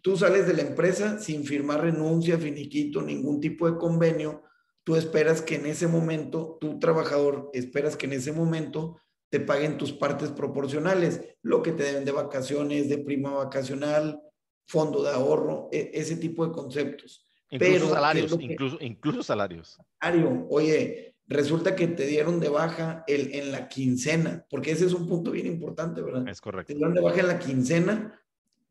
[0.00, 4.42] tú sales de la empresa sin firmar renuncia, finiquito, ningún tipo de convenio.
[4.84, 8.98] Tú esperas que en ese momento, tu trabajador, esperas que en ese momento
[9.30, 14.20] te paguen tus partes proporcionales, lo que te deben de vacaciones, de prima vacacional,
[14.66, 17.24] fondo de ahorro, e, ese tipo de conceptos.
[17.50, 19.78] Incluso Pero, salarios, incluso, incluso salarios.
[20.50, 25.08] Oye, resulta que te dieron de baja el, en la quincena, porque ese es un
[25.08, 26.28] punto bien importante, ¿verdad?
[26.28, 26.72] Es correcto.
[26.72, 28.20] Te dieron de baja en la quincena.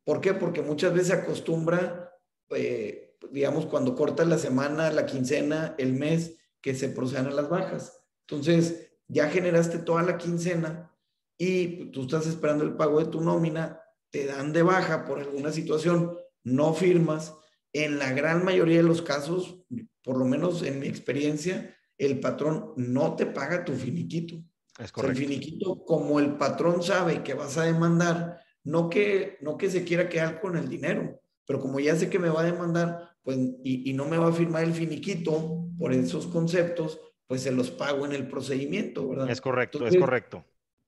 [0.03, 0.33] ¿Por qué?
[0.33, 2.13] Porque muchas veces se acostumbra,
[2.51, 7.99] eh, digamos, cuando cortas la semana, la quincena, el mes, que se procedan las bajas.
[8.27, 10.91] Entonces, ya generaste toda la quincena
[11.37, 15.51] y tú estás esperando el pago de tu nómina, te dan de baja por alguna
[15.51, 17.35] situación, no firmas.
[17.73, 19.63] En la gran mayoría de los casos,
[20.03, 24.35] por lo menos en mi experiencia, el patrón no te paga tu finiquito.
[24.79, 25.19] Es correcto.
[25.19, 29.83] el finiquito, como el patrón sabe que vas a demandar, no que, no que se
[29.83, 33.37] quiera quedar con el dinero, pero como ya sé que me va a demandar, pues,
[33.63, 37.69] y, y no me va a firmar el finiquito por esos conceptos, pues se los
[37.69, 39.29] pago en el procedimiento, ¿verdad?
[39.29, 40.43] Es correcto, es correcto.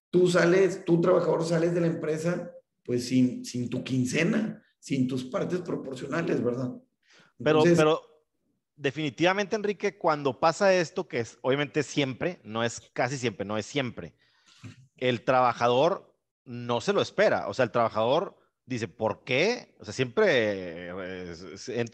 [0.09, 2.51] Tú sales, tú trabajador sales de la empresa,
[2.83, 6.73] pues sin, sin tu quincena, sin tus partes proporcionales, ¿verdad?
[7.43, 8.12] pero, pero
[8.75, 13.65] definitivamente, Enrique, cuando pasa esto, que es obviamente siempre, no es casi siempre, no es
[13.65, 14.13] siempre,
[14.97, 16.13] el trabajador
[16.45, 17.47] no se lo espera.
[17.47, 19.75] O sea, el trabajador dice, ¿por qué?
[19.79, 21.35] O sea, siempre eh,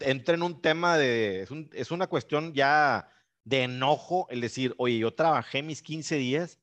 [0.00, 3.08] entra en un tema de, es, es, una cuestión ya
[3.44, 6.58] de enojo el decir, oye, yo trabajé mis 15 días,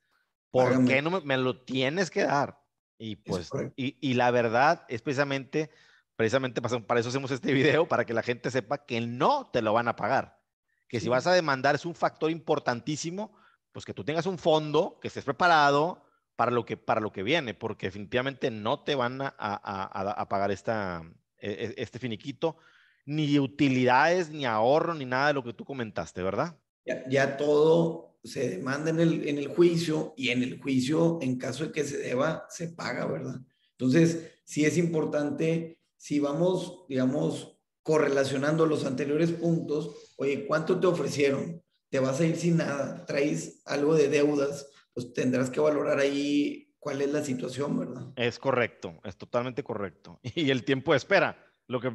[0.51, 2.59] ¿por qué no me, me, lo tienes que dar?
[2.97, 5.69] Y pues, y, y, la verdad es precisamente
[6.17, 9.71] precisamente para eso hacemos este video, para que la gente sepa que no te lo
[9.71, 10.41] van a pagar.
[10.89, 13.37] Que si vas a demandar es un factor importantísimo,
[13.71, 16.03] pues que tú tengas un fondo, que estés preparado
[16.35, 20.29] para lo que, para lo que viene, porque definitivamente no te van a, a, a
[20.29, 21.03] pagar esta,
[21.39, 22.57] e, e, este finiquito,
[23.05, 26.57] ni utilidades, ni ahorro, ni nada de lo que tú comentaste, ¿verdad?
[26.83, 31.37] Ya, ya todo se demanda en el, en el juicio y en el juicio, en
[31.37, 33.39] caso de que se deba, se paga, ¿verdad?
[33.71, 41.61] Entonces, sí es importante si vamos, digamos, correlacionando los anteriores puntos, oye, ¿cuánto te ofrecieron?
[41.89, 46.73] Te vas a ir sin nada, traes algo de deudas, pues tendrás que valorar ahí
[46.79, 48.07] cuál es la situación, ¿verdad?
[48.15, 50.19] Es correcto, es totalmente correcto.
[50.35, 51.91] Y el tiempo de espera, lo que,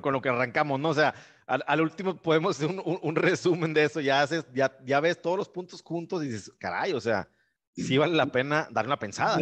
[0.00, 0.90] con, lo que arrancamos, ¿no?
[0.90, 1.14] O sea,
[1.46, 5.48] al, último podemos hacer un, resumen de eso, ya, haces, ya, ya ves todos los
[5.48, 7.28] puntos juntos y dices, caray, o sea,
[7.74, 9.38] sí vale la pena dar una pensada.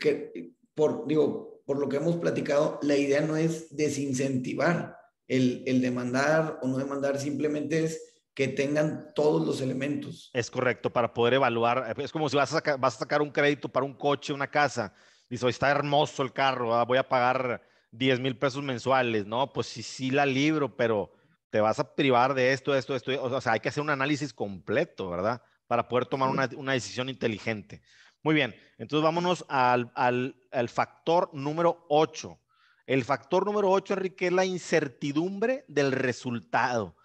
[0.00, 5.82] que, por, digo, por lo que hemos platicado, la idea no es desincentivar el, el
[5.82, 10.30] demandar o no demandar, simplemente es que tengan todos los elementos.
[10.32, 11.94] Es correcto, para poder evaluar.
[11.98, 14.50] Es como si vas a sacar, vas a sacar un crédito para un coche, una
[14.50, 14.94] casa.
[15.28, 19.26] Dices, está hermoso el carro, ah, voy a pagar 10 mil pesos mensuales.
[19.26, 21.12] No, pues sí, sí la libro, pero
[21.50, 23.22] te vas a privar de esto, esto, esto.
[23.22, 25.42] O sea, hay que hacer un análisis completo, ¿verdad?
[25.66, 27.82] Para poder tomar una, una decisión inteligente.
[28.22, 32.38] Muy bien, entonces vámonos al, al, al factor número 8.
[32.86, 36.96] El factor número 8, Enrique, es la incertidumbre del resultado.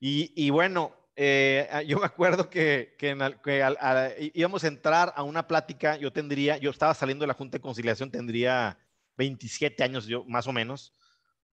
[0.00, 5.46] Y, y bueno, eh, yo me acuerdo que, que, que íbamos a entrar a una
[5.46, 8.78] plática, yo tendría, yo estaba saliendo de la Junta de Conciliación, tendría
[9.16, 10.94] 27 años yo, más o menos,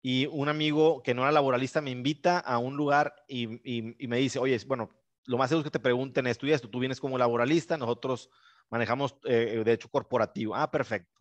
[0.00, 4.06] y un amigo que no era laboralista me invita a un lugar y, y, y
[4.06, 4.90] me dice, oye, bueno,
[5.24, 8.30] lo más seguro es que te pregunten esto y esto, tú vienes como laboralista, nosotros
[8.70, 10.54] manejamos eh, de hecho corporativo.
[10.54, 11.20] Ah, perfecto.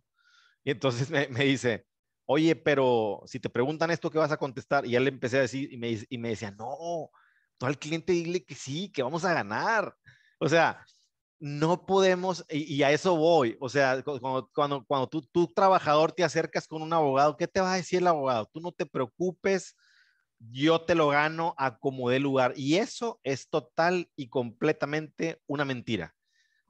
[0.63, 1.85] Y entonces me, dice,
[2.25, 4.85] oye, pero si te preguntan esto, ¿qué vas a contestar?
[4.85, 7.09] Y ya le empecé a decir y me, y me decía, no,
[7.57, 9.95] tú al cliente dile que sí, que vamos a ganar.
[10.39, 10.83] O sea,
[11.39, 16.67] no podemos, y, a eso voy, o sea, cuando, cuando, cuando tú, trabajador, te acercas
[16.67, 18.49] con un abogado, ¿qué te va a decir el abogado?
[18.51, 19.75] Tú no te preocupes,
[20.39, 22.53] yo te lo gano a como de lugar.
[22.55, 26.15] Y eso es total y completamente una mentira.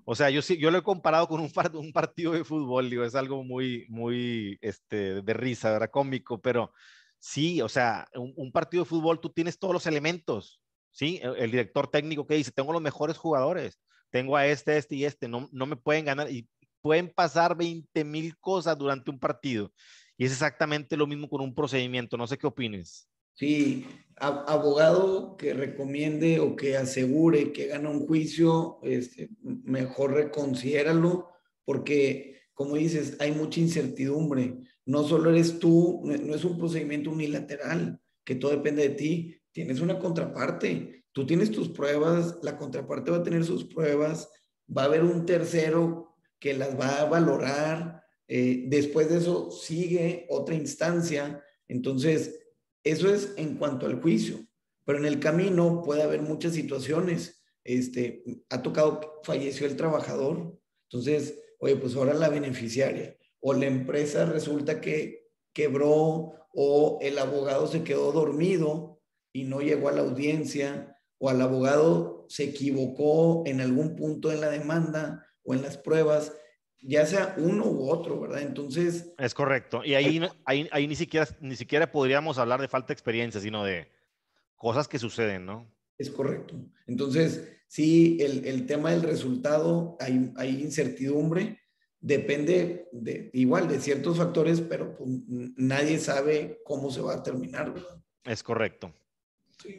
[0.09, 3.13] O sea, yo yo lo he comparado con un, un partido de fútbol, digo, es
[3.13, 5.91] algo muy, muy, este, de risa, ¿verdad?
[5.91, 6.71] Cómico, pero
[7.19, 11.19] sí, o sea, un, un partido de fútbol, tú tienes todos los elementos, ¿sí?
[11.21, 15.03] El, el, director técnico que dice, tengo los mejores jugadores, tengo a este, este y
[15.03, 16.47] este, no, no me pueden ganar, y
[16.81, 19.73] pueden pasar 20 mil cosas durante un partido.
[20.15, 23.09] Y es exactamente lo mismo con un procedimiento, no sé qué opines.
[23.37, 31.27] Sí, abogado que recomiende o que asegure que gana un juicio, este, mejor reconsidéralo,
[31.63, 34.57] porque como dices, hay mucha incertidumbre.
[34.87, 39.39] No solo eres tú, no es un procedimiento unilateral, que todo depende de ti.
[39.51, 44.31] Tienes una contraparte, tú tienes tus pruebas, la contraparte va a tener sus pruebas,
[44.75, 48.01] va a haber un tercero que las va a valorar.
[48.27, 51.43] Eh, después de eso sigue otra instancia.
[51.67, 52.46] Entonces,
[52.91, 54.39] eso es en cuanto al juicio,
[54.85, 57.43] pero en el camino puede haber muchas situaciones.
[57.63, 60.57] Este, ha tocado, falleció el trabajador,
[60.89, 67.65] entonces, oye, pues ahora la beneficiaria o la empresa resulta que, quebró o el abogado
[67.65, 69.01] se quedó dormido
[69.33, 74.39] y no llegó a la audiencia o al abogado se equivocó en algún punto en
[74.39, 76.31] la demanda o en las pruebas,
[76.81, 78.41] ya sea uno u otro, ¿verdad?
[78.41, 79.13] Entonces...
[79.17, 79.83] Es correcto.
[79.83, 83.63] Y ahí, ahí, ahí ni, siquiera, ni siquiera podríamos hablar de falta de experiencia, sino
[83.63, 83.91] de
[84.55, 85.71] cosas que suceden, ¿no?
[85.97, 86.55] Es correcto.
[86.85, 91.59] Entonces, sí, el, el tema del resultado, hay, hay, incertidumbre,
[91.99, 97.73] depende de, igual de ciertos factores, pero pues, nadie sabe cómo se va a terminar,
[97.73, 98.01] ¿verdad?
[98.23, 98.93] Es correcto.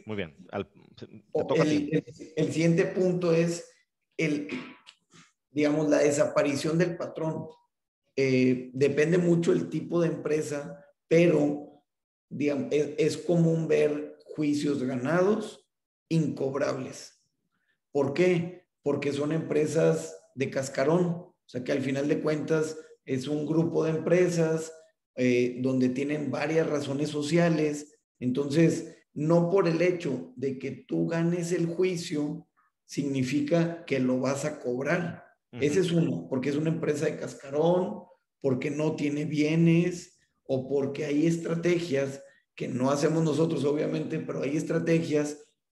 [0.05, 0.35] Muy bien.
[0.51, 2.03] el,
[2.35, 3.71] el, siguiente punto es
[4.17, 4.49] el,
[5.51, 7.47] digamos, la desaparición del patrón.
[8.15, 11.83] Eh, depende mucho el tipo de empresa, pero
[12.29, 15.67] es común ver juicios ganados
[16.09, 17.21] incobrables.
[17.91, 18.67] ¿Por qué?
[18.83, 23.83] Porque son empresas de cascarón, o sea que al final de cuentas es un grupo
[23.83, 24.71] de empresas
[25.15, 27.99] eh, donde tienen varias razones sociales.
[28.19, 32.47] Entonces, no por el hecho de que tú ganes el juicio,
[32.85, 35.28] significa que lo vas a cobrar.
[35.51, 38.03] Ese es uno, porque es una empresa de cascarón,
[38.41, 42.23] porque no tiene bienes o porque hay estrategias
[42.55, 45.37] que no hacemos nosotros, obviamente, pero hay estrategias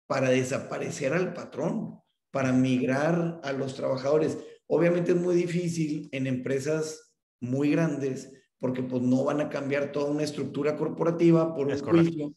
[0.08, 1.99] para desaparecer al patrón,
[2.32, 4.38] para migrar a los trabajadores.
[4.67, 10.12] Obviamente es muy difícil en empresas muy grandes porque pues no van a cambiar toda
[10.12, 12.34] una estructura corporativa por un juicio,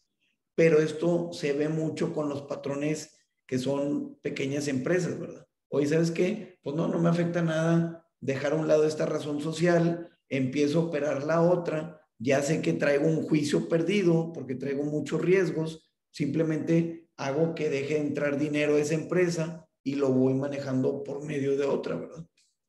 [0.55, 5.47] pero esto se ve mucho con los patrones que son pequeñas empresas, ¿verdad?
[5.75, 6.59] Hoy, ¿sabes qué?
[6.63, 10.85] Pues no, no me afecta nada dejar a un lado esta razón social, empiezo a
[10.85, 17.09] operar la otra ya sé que traigo un juicio perdido porque traigo muchos riesgos, simplemente
[17.17, 21.65] hago que deje entrar dinero a esa empresa y lo voy manejando por medio de
[21.65, 22.25] otra, ¿verdad?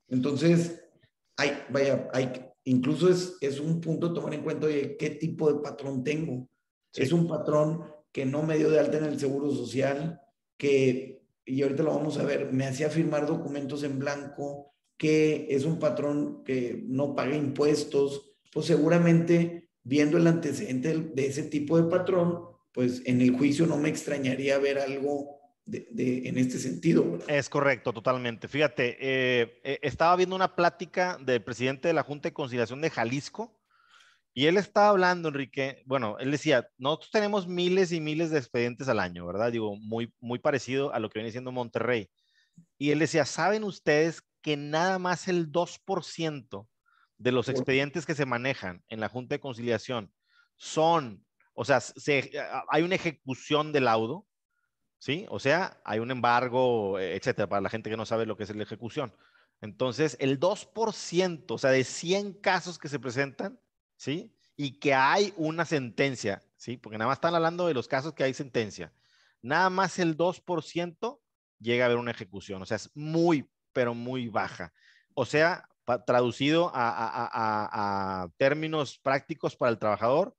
[0.07, 0.83] Entonces,
[1.37, 2.31] hay, vaya, hay,
[2.63, 6.49] incluso es, es un punto a tomar en cuenta de qué tipo de patrón tengo.
[6.95, 10.19] Es un patrón que no me dio de alta en el seguro social,
[10.57, 15.65] que, y ahorita lo vamos a ver, me hacía firmar documentos en blanco, que es
[15.65, 21.89] un patrón que no paga impuestos, pues seguramente viendo el antecedente de ese tipo de
[21.89, 27.19] patrón, pues en el juicio no me extrañaría ver algo de, en este sentido.
[27.27, 28.47] Es correcto, totalmente.
[28.47, 32.89] Fíjate, eh, eh, estaba viendo una plática del presidente de la Junta de Conciliación de
[32.89, 33.53] Jalisco
[34.33, 38.87] y él estaba hablando, Enrique, bueno, él decía, nosotros tenemos miles y miles de expedientes
[38.87, 39.51] al año, ¿verdad?
[39.51, 42.09] Digo, muy, muy parecido a lo que viene siendo Monterrey.
[42.79, 46.67] Y él decía, ¿saben ustedes que nada más el 2%
[47.17, 50.11] de los expedientes que se manejan en la Junta de Conciliación
[50.57, 52.31] son, o sea, se,
[52.69, 54.25] hay una ejecución del laudo,
[54.97, 55.27] ¿sí?
[55.29, 58.55] O sea, hay un embargo, etcétera, para la gente que no sabe lo que es
[58.55, 59.15] la ejecución.
[59.61, 63.59] Entonces, el 2%, o sea, de 100 casos que se presentan,
[64.03, 64.35] ¿sí?
[64.57, 66.75] Y que hay una sentencia, ¿sí?
[66.75, 68.91] Porque nada más están hablando de los casos que hay sentencia.
[69.41, 71.21] Nada más el 2%
[71.59, 74.73] llega a haber una ejecución, o sea, es muy, pero muy baja.
[75.13, 75.69] O sea,
[76.05, 80.35] traducido a, términos prácticos para el trabajador,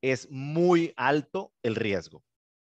[0.00, 2.24] es muy alto el riesgo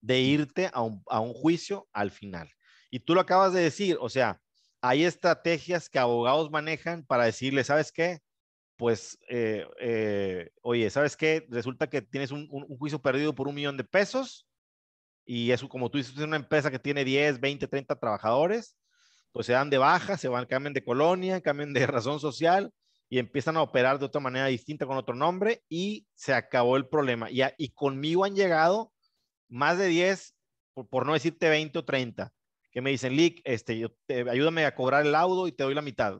[0.01, 2.51] de irte a un, juicio al final.
[2.91, 4.41] Y tú lo acabas de decir, o sea,
[4.81, 8.21] hay estrategias que abogados manejan para decirle, ¿sabes qué?
[8.77, 11.47] Pues, eh, eh, oye, ¿sabes qué?
[11.49, 14.47] Resulta que tienes un, juicio perdido por un millón de pesos
[15.25, 18.77] y eso, como tú dices, es una empresa que tiene 10, 20, 30 trabajadores
[19.33, 22.73] pues se dan de baja, se van, cambian de colonia, cambian de razón social
[23.09, 26.89] y empiezan a operar de otra manera distinta con otro nombre y se acabó el
[26.89, 27.31] problema.
[27.31, 28.93] Y, y conmigo han llegado
[29.49, 30.35] más de 10,
[30.89, 32.33] por, no decirte 20 o 30,
[32.71, 33.87] que me dicen, Lick, este,
[34.31, 36.19] ayúdame a cobrar el laudo y te doy la mitad.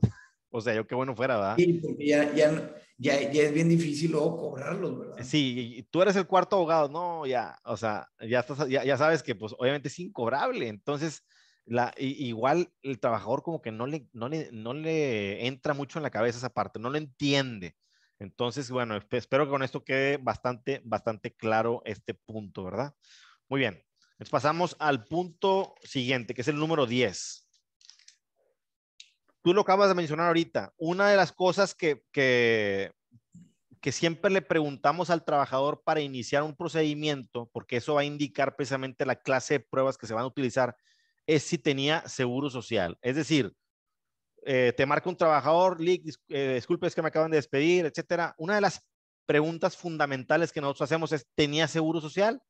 [0.53, 1.57] O sea, yo qué bueno fuera, ¿verdad?
[1.57, 5.25] Sí, porque ya, ya, ya, es bien difícil luego cobrarlos, ¿verdad?
[5.25, 8.97] Sí, y tú eres el cuarto abogado, no, ya, o sea, ya, estás, ya, ya
[8.97, 10.69] sabes que pues obviamente es incobrable.
[10.69, 11.25] Entonces,
[11.65, 16.03] la, igual el trabajador como que no le, no, le, no le entra mucho en
[16.03, 17.75] la cabeza esa parte, no lo entiende.
[18.19, 22.95] Entonces, bueno, espero que con esto quede bastante, bastante claro este punto, ¿verdad?
[23.49, 23.83] Muy bien.
[24.13, 27.49] Entonces pasamos al punto siguiente, que es el número 10.
[29.43, 30.73] Tú lo acabas de mencionar ahorita.
[30.77, 32.93] Una de las cosas que, que,
[33.91, 39.05] siempre le preguntamos al trabajador para iniciar un procedimiento, porque eso va a indicar precisamente
[39.05, 40.77] la clase de pruebas que se van a utilizar
[41.27, 42.97] es si tenía seguro social.
[43.03, 43.53] Es decir,
[44.45, 48.35] eh, te marca un trabajador, Lick, eh, disculpe, es que me acaban de despedir, etcétera.
[48.39, 48.85] Una de las
[49.27, 52.41] preguntas fundamentales que nosotros hacemos es, ¿tenía seguro social?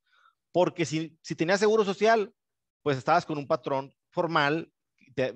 [0.53, 2.35] Porque si, si tenía seguro social,
[2.83, 4.72] pues estabas con un patrón formal,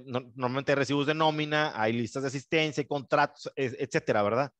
[0.04, 4.52] normalmente hay recibos de nómina, hay listas de asistencia, hay contratos, etcétera, ¿verdad?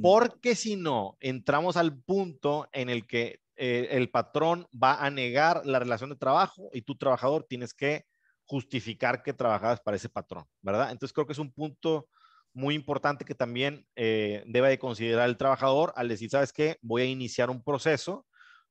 [0.00, 5.64] Porque si no, entramos al punto en el que eh, el patrón va a negar
[5.64, 8.04] la relación de trabajo y tú, trabajador, tienes que
[8.44, 10.90] justificar que trabajabas para ese patrón, ¿verdad?
[10.90, 12.08] Entonces creo que es un punto
[12.52, 16.78] muy importante que también eh, debe de considerar el trabajador al decir, ¿sabes qué?
[16.80, 18.26] Voy a iniciar un proceso.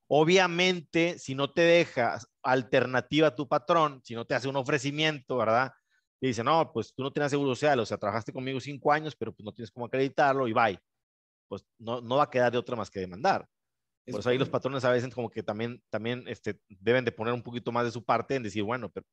[0.07, 5.37] Obviamente, si no te dejas alternativa a tu patrón, si no te hace un ofrecimiento,
[5.37, 5.73] ¿verdad?
[6.21, 9.15] Y dice, no, pues tú no tienes seguro social, o sea, trabajaste conmigo cinco años,
[9.15, 10.79] pero pues no tienes cómo acreditarlo y bye.
[11.47, 13.47] Pues no, no va a quedar de otra más que demandar.
[14.11, 17.33] Por eso ahí los patrones a veces como que también, también este, deben de poner
[17.33, 19.05] un poquito más de su parte en decir, bueno, pero,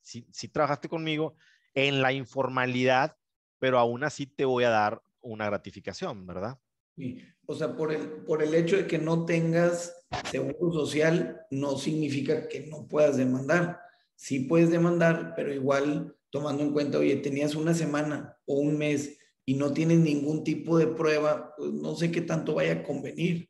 [0.00, 1.34] si, si, trabajaste conmigo
[1.74, 3.16] en la informalidad,
[3.58, 6.56] pero aún así te voy a dar una gratificación, ¿verdad?
[6.98, 7.22] Sí.
[7.46, 12.48] O sea, por el, por el hecho de que no tengas seguro social, no significa
[12.48, 13.80] que no puedas demandar.
[14.16, 19.18] Sí puedes demandar, pero igual tomando en cuenta, oye, tenías una semana o un mes
[19.46, 23.48] y no tienes ningún tipo de prueba, pues no sé qué tanto vaya a convenir.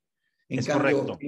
[0.48, 1.18] En cambio, correcto.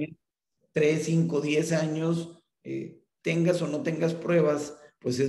[0.71, 5.21] 3, 5, 10 años, eh, tengas o no tengas pruebas, pues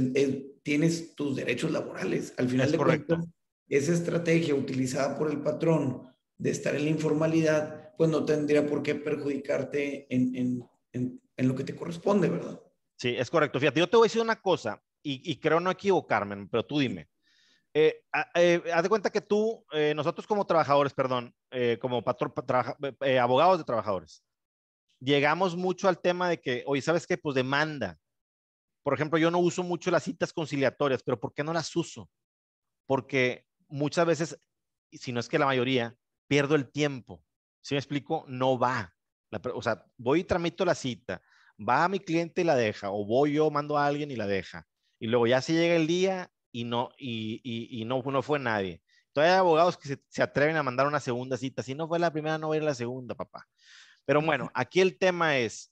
[0.63, 2.35] tienes tus derechos laborales.
[2.37, 3.25] Al final de cuentas,
[3.69, 6.12] esa estrategia utilizada por el patrón
[6.43, 10.35] de estar en la informalidad, pues no tendría por qué perjudicarte en,
[10.93, 12.61] en, en, lo que te corresponde, ¿verdad?
[12.97, 13.61] Sí, es correcto.
[13.61, 17.09] Fíjate, yo te voy a decir una cosa, y, creo no equivocarme, pero tú dime.
[17.75, 21.33] Eh, eh, haz de cuenta que tú, eh, nosotros como trabajadores, perdón,
[21.81, 22.33] como patrón,
[23.21, 24.25] abogados de trabajadores,
[24.99, 27.17] llegamos mucho al tema de que, oye, ¿sabes qué?
[27.17, 27.99] Pues demanda.
[28.83, 32.11] Por ejemplo, yo no uso mucho las citas conciliatorias, pero ¿por qué no las uso?
[32.87, 34.41] Porque muchas veces,
[34.91, 35.97] si no es que la mayoría,
[36.33, 37.23] pierdo el tiempo.
[37.61, 38.95] Si me explico, no va.
[39.55, 41.21] o sea, voy y tramito la cita,
[41.61, 44.27] va a mi cliente y la deja, o voy yo, mando a alguien y la
[44.27, 44.67] deja.
[44.99, 48.81] Y luego ya se llega el día y no, y, y, no, no fue nadie.
[49.13, 51.63] Todavía hay abogados que se, atreven a mandar una segunda cita.
[51.63, 53.47] Si no fue la primera, no va a ir la segunda, papá.
[54.07, 55.71] Pero bueno, aquí el tema es,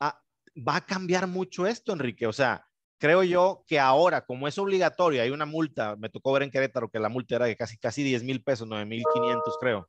[0.00, 0.18] ah,
[0.56, 2.26] va a cambiar mucho esto, Enrique.
[2.26, 2.66] O sea,
[3.00, 6.90] creo yo que ahora, como es obligatorio, hay una multa, me tocó ver en Querétaro
[6.90, 9.88] que la multa era de casi, casi 10 mil pesos, 9 mil 500 creo.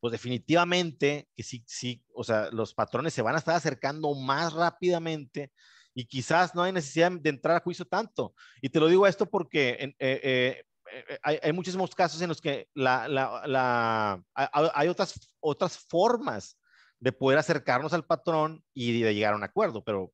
[0.00, 4.52] Pues definitivamente que sí, sí, o sea, los patrones se van a estar acercando más
[4.52, 5.52] rápidamente
[5.92, 8.34] y quizás no hay necesidad de entrar a juicio tanto.
[8.60, 12.40] Y te lo digo esto porque eh, eh, eh, hay, hay, muchísimos casos en los
[12.40, 16.56] que la, la, la, hay otras, otras formas
[17.00, 20.12] de poder acercarnos al patrón y de llegar a un acuerdo, pero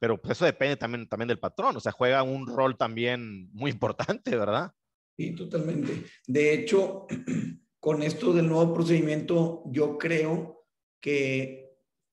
[0.00, 4.34] pero pues eso depende también, del patrón, o sea, juega un rol también muy importante,
[4.34, 4.72] ¿verdad?
[5.16, 6.04] Sí, totalmente.
[6.26, 7.06] De hecho,
[7.78, 10.64] con esto del nuevo procedimiento, yo creo
[11.00, 11.60] que,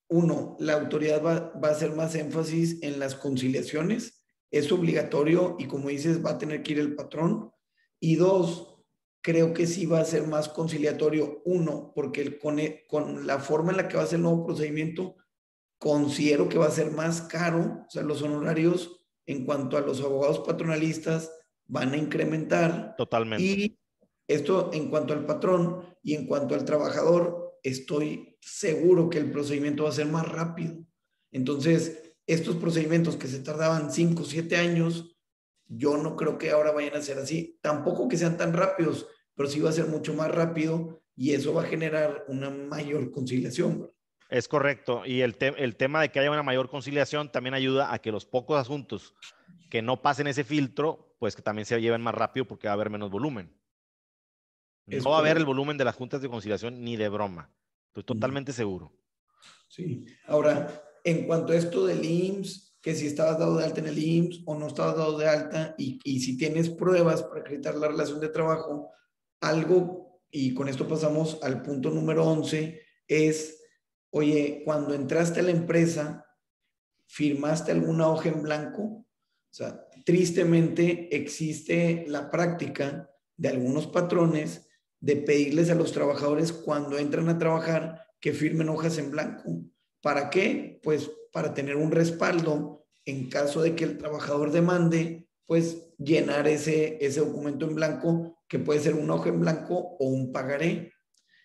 [0.10, 5.90] uno, la autoridad va, a hacer más énfasis en las conciliaciones, es obligatorio y como
[5.90, 7.52] dices, va a tener que ir el patrón.
[8.00, 8.82] Y dos,
[9.22, 13.78] creo que sí va a ser más conciliatorio, uno, porque con, con la forma en
[13.78, 15.18] la que va a ser el nuevo procedimiento,
[15.78, 20.02] considero que va a ser más caro, o sea, los honorarios en cuanto a los
[20.02, 21.32] abogados patronalistas
[21.66, 22.96] van a incrementar.
[22.98, 23.44] Totalmente.
[23.44, 23.80] Y
[24.28, 29.84] esto en cuanto al patrón y en cuanto al trabajador, estoy seguro que el procedimiento
[29.84, 30.86] va a ser más rápido.
[31.32, 35.18] Entonces, estos procedimientos que se tardaban 5 o 7 años,
[35.68, 37.58] yo no creo que ahora vayan a ser así.
[37.62, 41.54] Tampoco que sean tan rápidos, pero sí va a ser mucho más rápido y eso
[41.54, 43.92] va a generar una mayor conciliación.
[44.30, 45.04] Es correcto.
[45.06, 48.26] Y el, el tema de que haya una mayor conciliación también ayuda a que los
[48.26, 49.16] pocos asuntos
[49.70, 52.76] que no pasen ese filtro, pues que también se lleven más rápido porque va a
[52.76, 53.54] haber menos volumen.
[54.86, 57.54] no va a haber el volumen de las juntas de conciliación ni de broma.
[57.88, 58.94] Estoy totalmente seguro.
[59.70, 60.06] Sí.
[60.26, 63.98] Ahora, en cuanto a esto del IMSS, que si estabas dado de alta en el
[63.98, 67.88] IMSS o no estabas dado de alta y, y si tienes pruebas para acreditar la
[67.88, 68.92] relación de trabajo,
[69.42, 73.57] algo, y con esto pasamos al punto número 11, es
[74.18, 76.26] oye, cuando entraste a la empresa,
[77.08, 78.82] firmaste alguna hoja en blanco.
[78.82, 79.06] O
[79.50, 84.68] sea, tristemente existe la práctica de algunos patrones
[85.00, 89.62] de pedirles a los trabajadores cuando entran a trabajar que firmen hojas en blanco.
[90.02, 90.80] ¿Para qué?
[90.84, 96.98] Pues para tener un respaldo en caso de que el trabajador demande, pues llenar ese,
[97.00, 100.94] ese documento en blanco, que puede ser una hoja en blanco o un pagaré.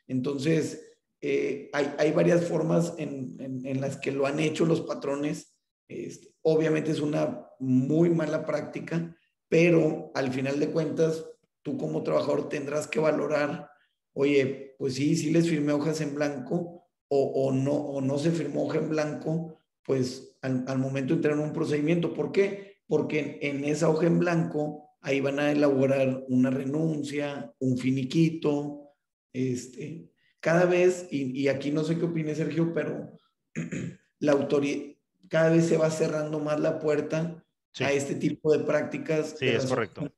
[0.06, 0.91] Entonces,
[1.24, 5.56] eh, hay, hay, varias formas en, en, las que lo han hecho los patrones.
[5.86, 9.16] Este, obviamente es una muy mala práctica,
[9.48, 11.24] pero al final de cuentas,
[11.62, 13.70] tú como trabajador tendrás que valorar,
[14.14, 18.64] oye, pues sí, sí les firmé hojas en blanco o, no, o no se firmó
[18.64, 22.14] hoja en blanco, pues al, al, momento de en un procedimiento.
[22.14, 22.78] ¿Por qué?
[22.88, 28.94] Porque en, en esa hoja en blanco ahí van a elaborar una renuncia, un finiquito,
[29.32, 30.11] este,
[30.42, 33.16] cada vez, y, aquí no sé qué opine Sergio, pero
[34.18, 34.96] la autoridad,
[35.28, 37.42] cada vez se va cerrando más la puerta
[37.78, 39.36] a este tipo de prácticas.
[39.38, 40.10] Sí, es correcto.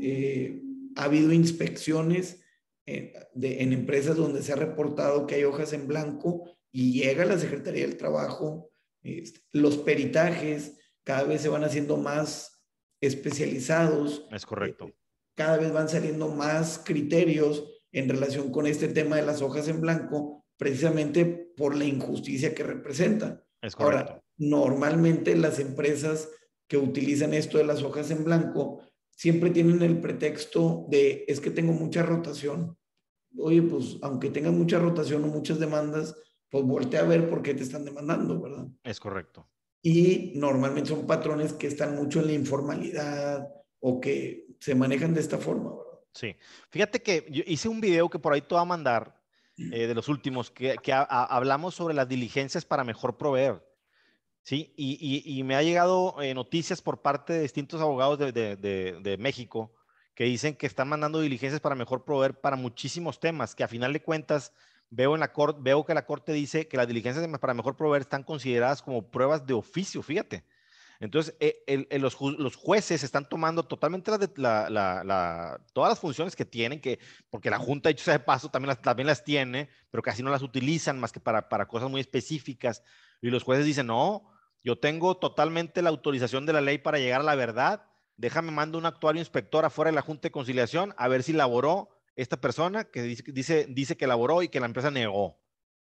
[0.00, 0.60] Eh,
[0.96, 2.42] ha habido inspecciones
[2.84, 7.24] en, de, en empresas donde se ha reportado que hay hojas en blanco y llega
[7.24, 8.72] la Secretaría del Trabajo,
[9.04, 12.64] este, los peritajes cada vez se van haciendo más
[13.00, 14.26] especializados.
[14.32, 14.88] Es correcto.
[14.88, 14.96] Eh,
[15.36, 19.80] cada vez van saliendo más criterios en relación con este tema de las hojas en
[19.80, 21.24] blanco, precisamente
[21.56, 23.42] por la injusticia que representan.
[23.60, 24.12] Es correcto.
[24.12, 26.28] Ahora, normalmente las empresas
[26.66, 31.50] que utilizan esto de las hojas en blanco siempre tienen el pretexto de es que
[31.50, 32.76] tengo mucha rotación.
[33.36, 36.16] Oye, pues aunque tengas mucha rotación o muchas demandas,
[36.50, 38.66] pues voltea a ver por qué te están demandando, ¿verdad?
[38.82, 39.48] Es correcto.
[39.82, 43.48] Y normalmente son patrones que están mucho en la informalidad
[43.80, 45.91] o que se manejan de esta forma, ¿verdad?
[46.12, 46.36] Sí.
[46.70, 49.20] Fíjate que yo hice un video que por ahí te voy a mandar,
[49.56, 53.62] eh, de los últimos, que, hablamos sobre las diligencias para mejor proveer.
[54.42, 59.72] Sí, y, me ha llegado eh, noticias por parte de distintos abogados de, México
[60.14, 63.92] que dicen que están mandando diligencias para mejor proveer para muchísimos temas, que a final
[63.92, 64.52] de cuentas
[64.90, 68.02] veo, en la corte, veo que la corte dice que las diligencias para mejor proveer
[68.02, 70.44] están consideradas como pruebas de oficio, fíjate.
[71.02, 72.14] Entonces, eh, los,
[72.54, 78.18] jueces están tomando totalmente todas las funciones que tienen, que, porque la Junta, dicho sea
[78.18, 81.48] de paso, también las, también las tiene, pero casi no las utilizan más que para,
[81.48, 82.84] para cosas muy específicas.
[83.20, 84.30] Y los jueces dicen, no,
[84.62, 87.82] yo tengo totalmente la autorización de la ley para llegar a la verdad.
[88.16, 91.88] Déjame mando un actuario inspector afuera de la Junta de Conciliación a ver si laboró
[92.14, 95.36] esta persona que dice, dice, dice que laboró y que la empresa negó.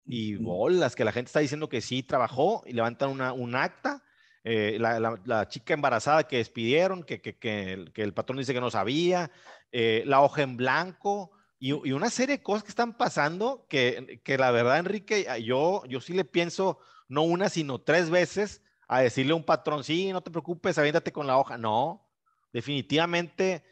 [0.05, 4.03] Y bolas, que la gente está diciendo que sí trabajó y levantan una, un acta.
[4.51, 9.29] Eh, la, chica embarazada que despidieron, que, que, que, el patrón dice que no sabía,
[9.71, 11.29] eh, la hoja en blanco
[11.59, 16.01] y, una serie de cosas que están pasando que, que la verdad, Enrique, yo, yo
[16.01, 20.21] sí le pienso, no una, sino tres veces a decirle a un patrón, sí, no
[20.21, 21.55] te preocupes, aviéntate con la hoja.
[21.59, 22.09] No,
[22.51, 23.63] definitivamente,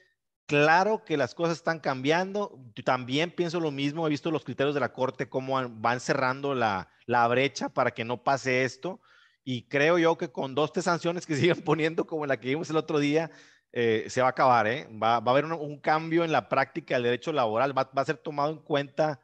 [0.45, 2.63] claro que las cosas están cambiando.
[2.85, 6.91] también pienso lo mismo, he visto los criterios de la Corte, cómo van cerrando la,
[7.07, 9.01] la brecha para que no pase esto.
[9.49, 12.69] Y creo yo que con dos, tres sanciones que siguen poniendo, como la que vimos
[12.69, 13.31] el otro día,
[13.71, 14.67] eh, se va a acabar.
[14.67, 14.89] ¿eh?
[14.91, 18.05] Va, va, a haber un, cambio en la práctica del derecho laboral, va, va a
[18.05, 19.21] ser tomado en cuenta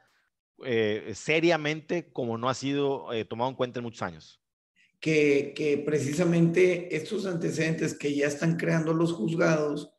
[0.63, 4.41] eh, seriamente como no ha sido eh, tomado en cuenta en muchos años.
[5.01, 9.91] Que, que, precisamente estos antecedentes que ya están creando los juzgados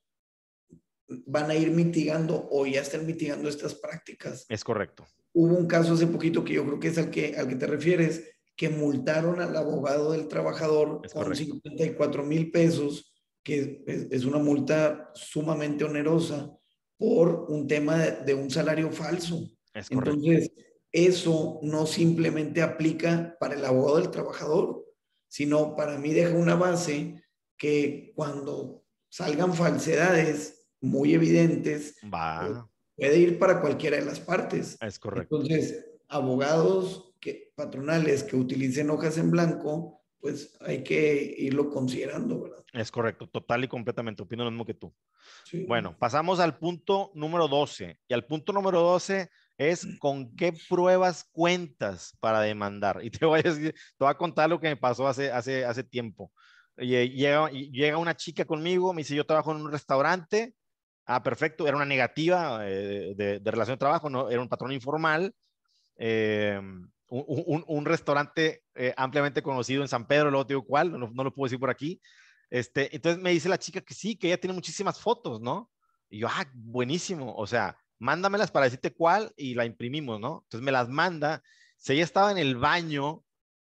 [1.27, 4.47] van a ir mitigando o ya están mitigando estas prácticas.
[4.49, 5.07] Es correcto.
[5.35, 7.67] Hubo un caso hace poquito que yo creo que es al que, al que te
[7.67, 14.39] refieres, que multaron al abogado del trabajador con 54 mil pesos, que es, es, una
[14.39, 16.57] multa sumamente onerosa
[16.97, 19.51] por un tema de, de un salario falso.
[19.75, 20.53] Entonces,
[20.93, 24.85] eso no simplemente aplica para el abogado del trabajador,
[25.29, 27.25] sino para mí deja una base
[27.57, 32.71] que cuando salgan falsedades muy evidentes, Va.
[32.97, 34.77] puede ir para cualquiera de las partes.
[34.81, 35.37] Es correcto.
[35.37, 42.63] Entonces, abogados que, patronales que utilicen hojas en blanco, pues hay que irlo considerando, ¿verdad?
[42.75, 44.95] Es correcto, total y completamente, opino lo mismo que tú.
[45.67, 47.99] Bueno, pasamos al punto número 12.
[48.09, 53.01] Y al punto número 12 es con qué pruebas cuentas para demandar.
[53.03, 55.65] Y te voy a, decir, te voy a contar lo que me pasó hace, hace,
[55.65, 56.31] hace tiempo.
[56.77, 60.55] Llega, llega una chica conmigo, me dice, yo trabajo en un restaurante.
[61.07, 64.73] Ah, perfecto, era una negativa eh, de, de, relación de trabajo, no, era un patrón
[64.73, 65.33] informal.
[65.97, 66.61] Eh,
[67.23, 71.25] un, un, restaurante eh, ampliamente conocido en San Pedro, luego te digo cuál, no, no,
[71.25, 72.01] lo puedo decir por aquí.
[72.51, 75.71] Este, entonces me dice la chica que sí, que ella tiene muchísimas fotos, ¿no?
[76.09, 80.43] Y yo, ah, buenísimo, o sea, mándamelas para decirte cuál y la imprimimos, ¿no?
[80.45, 81.43] Entonces me las manda.
[81.77, 83.25] Si ella estaba en el baño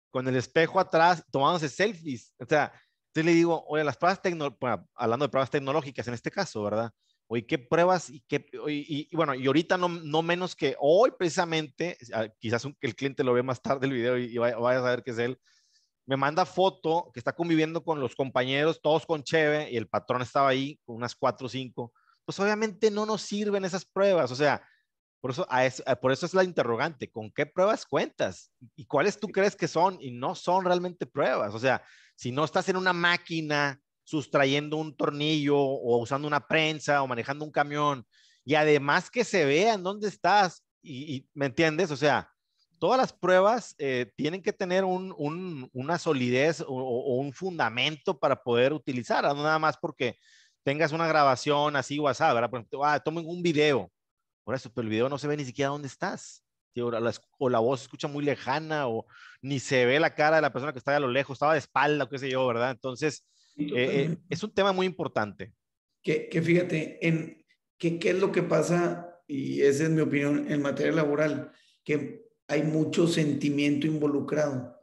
[0.09, 2.71] con el espejo atrás tomándose selfies, o sea,
[3.07, 6.91] entonces le digo, oye, las pruebas tecnológicas, hablando de pruebas tecnológicas en este caso, ¿verdad?
[7.29, 11.97] Oye, ¿qué pruebas y qué, y, bueno, y ahorita no, no menos que hoy precisamente,
[12.13, 15.11] ah, quizás el cliente lo ve más tarde el video y, vaya, a saber que
[15.11, 15.37] es él,
[16.05, 20.21] me manda foto que está conviviendo con los compañeros, todos con Cheve, y el patrón
[20.21, 21.91] estaba ahí con unas cuatro o cinco,
[22.23, 24.31] pues obviamente no nos sirven esas pruebas.
[24.31, 24.65] O sea,
[25.19, 25.45] por eso,
[26.01, 28.51] por eso es la interrogante, ¿con qué pruebas cuentas?
[28.77, 29.97] ¿Y cuáles tú crees que son?
[29.99, 31.53] Y no son realmente pruebas.
[31.53, 31.83] O sea,
[32.15, 37.43] si no estás en una máquina sustrayendo un tornillo o usando una prensa o manejando
[37.43, 38.05] un camión
[38.45, 41.91] y además que se vea en dónde estás, y, ¿me entiendes?
[41.91, 42.31] O sea,
[42.79, 48.41] todas las pruebas eh, tienen que tener un, un, una solidez o, un fundamento para
[48.41, 50.15] poder utilizar, no nada más porque
[50.63, 52.49] tengas una grabación así WhatsApp, ¿verdad?
[52.49, 53.91] Por ejemplo, ah, tomen un video.
[54.45, 56.41] Por eso, pero el video no se ve ni siquiera dónde estás.
[56.81, 59.05] o la, o la voz se escucha muy lejana o
[59.41, 61.59] ni se ve la cara de la persona que está a lo lejos, estaba de
[61.59, 62.71] espalda o qué sé yo, ¿verdad?
[62.71, 63.25] Entonces,
[63.57, 65.53] eh, eh, es un tema muy importante.
[66.01, 67.45] Que, que fíjate, en,
[67.77, 69.21] ¿qué es lo que pasa?
[69.27, 71.51] Y esa es mi opinión en materia laboral,
[71.83, 74.75] que hay mucho sentimiento involucrado.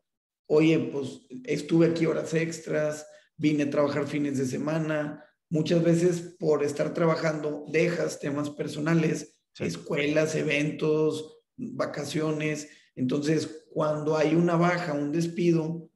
[0.47, 3.07] Oye, pues estuve aquí horas extras,
[3.37, 5.25] vine a trabajar fines de semana.
[5.49, 12.69] Muchas veces por estar trabajando dejas temas personales, escuelas, eventos, vacaciones.
[12.97, 15.91] Entonces, cuando hay una baja, un despido,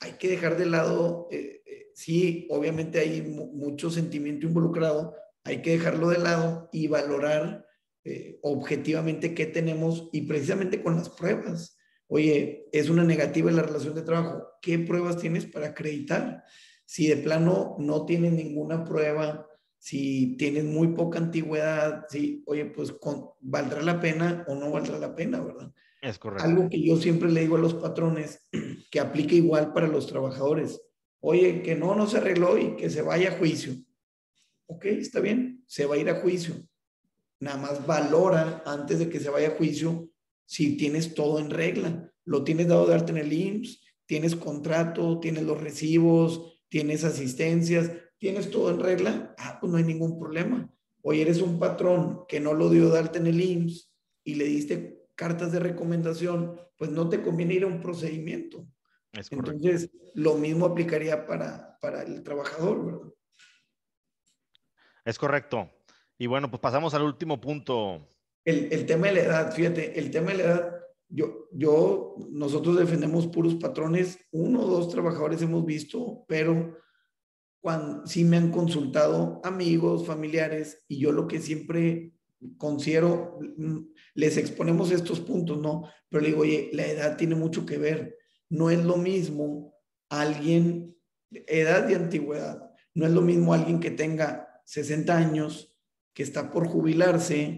[0.00, 1.61] hay que dejar de lado, eh,
[1.94, 5.14] sí, obviamente hay mucho sentimiento involucrado,
[5.44, 7.66] hay que dejarlo de lado y valorar
[8.04, 11.76] eh, objetivamente qué tenemos y precisamente con las pruebas.
[12.08, 14.46] Oye, es una negativa en la relación de trabajo.
[14.60, 16.44] ¿Qué pruebas tienes para acreditar?
[16.84, 22.94] Si de plano no tienes ninguna prueba, si tienes muy poca antigüedad, si, oye, pues
[23.40, 25.72] valdrá la pena o no valdrá la pena, ¿verdad?
[26.02, 26.48] Es correcto.
[26.48, 28.48] Algo que yo siempre le digo a los patrones,
[28.90, 30.80] que aplique igual para los trabajadores.
[31.24, 33.74] Oye, que no, no se arregló y que se vaya a juicio.
[34.66, 36.54] Ok, está bien, se va a ir a juicio.
[37.38, 40.10] Nada más valora antes de que se vaya a juicio
[40.46, 42.12] si tienes todo en regla.
[42.24, 47.92] Lo tienes dado de arte en el IMSS, tienes contrato, tienes los recibos, tienes asistencias,
[48.18, 49.32] tienes todo en regla.
[49.38, 50.68] Ah, pues no hay ningún problema.
[51.02, 53.92] Hoy eres un patrón que no lo dio de alta en el IMSS
[54.24, 58.66] y le diste cartas de recomendación, pues no te conviene ir a un procedimiento.
[59.12, 63.12] Entonces, lo mismo aplicaría para, para el trabajador, ¿verdad?
[65.04, 65.70] Es correcto.
[66.18, 68.08] Y bueno, pues pasamos al último punto.
[68.44, 70.72] El, el, tema de la edad, fíjate, el tema de la edad,
[71.08, 76.78] yo, yo, nosotros defendemos puros patrones, uno o dos trabajadores hemos visto, pero
[77.60, 82.14] cuando sí me han consultado amigos, familiares, y yo lo que siempre
[82.56, 83.78] considero, mm,
[84.14, 85.88] les exponemos estos puntos, ¿no?
[86.08, 88.18] Pero le digo, oye, la edad tiene mucho que ver.
[88.52, 89.74] No es lo mismo
[90.10, 90.94] alguien,
[91.30, 95.74] edad y antigüedad, no es lo mismo alguien que tenga 60 años,
[96.12, 97.56] que está por jubilarse,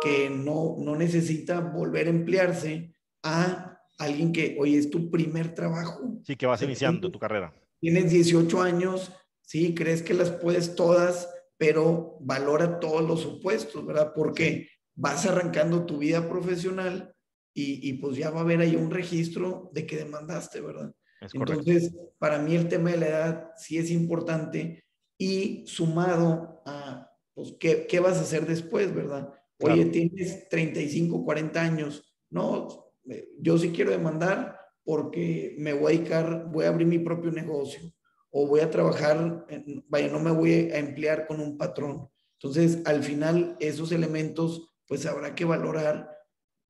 [0.00, 6.18] que no, no necesita volver a emplearse, a alguien que, oye, es tu primer trabajo.
[6.24, 7.54] Sí, que vas iniciando tu carrera.
[7.78, 9.12] Tienes 18 años,
[9.42, 14.12] sí, crees que las puedes todas, pero valora todos los supuestos, ¿verdad?
[14.12, 17.14] Porque vas arrancando tu vida profesional
[17.54, 20.94] y, y pues ya va a haber ahí un registro de que demandaste, ¿verdad?
[21.32, 24.84] Entonces, para mí el tema de la edad sí es importante
[25.18, 29.32] y sumado a, pues, ¿qué, qué vas a hacer después, verdad?
[29.60, 32.12] Oye, tienes 35, 40 años.
[32.30, 36.98] No, eh, yo sí quiero demandar porque me voy a dedicar, voy a abrir mi
[36.98, 37.92] propio negocio
[38.30, 39.46] o voy a trabajar,
[39.88, 42.08] vaya, no me voy a emplear con un patrón.
[42.40, 46.10] Entonces, al final, esos elementos, pues habrá que valorar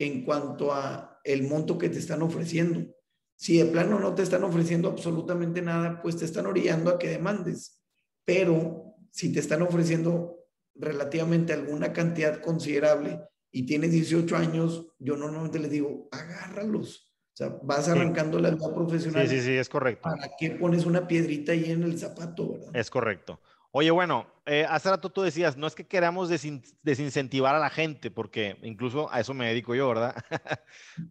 [0.04, 2.92] en cuanto a el monto que te están ofreciendo.
[3.36, 7.08] Si de plano no te están ofreciendo absolutamente nada, pues te están orillando a que
[7.08, 7.82] demandes.
[8.24, 10.38] Pero si te están ofreciendo
[10.74, 17.12] relativamente alguna cantidad considerable y tienes 18 años, yo normalmente les digo, agárralos.
[17.32, 19.26] O sea, vas arrancando la vida profesional.
[19.26, 20.02] Sí, sí, sí, es correcto.
[20.02, 22.70] ¿Para qué pones una piedrita ahí en el zapato, verdad?
[22.74, 23.40] Es correcto.
[23.74, 28.10] Oye, bueno, eh, hace rato tú decías, no es que queramos desincentivar a la gente,
[28.10, 30.14] porque incluso a eso me dedico yo, ¿verdad?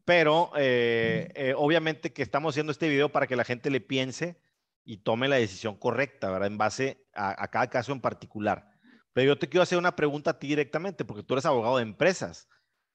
[0.05, 4.39] Pero eh, eh, obviamente que estamos haciendo este video para que la gente le piense
[4.83, 6.49] y tome la decisión correcta, ¿verdad?
[6.49, 8.69] En base a, cada caso en particular.
[9.13, 11.83] Pero yo te quiero hacer una pregunta a ti directamente, porque tú eres abogado de
[11.83, 12.47] empresas.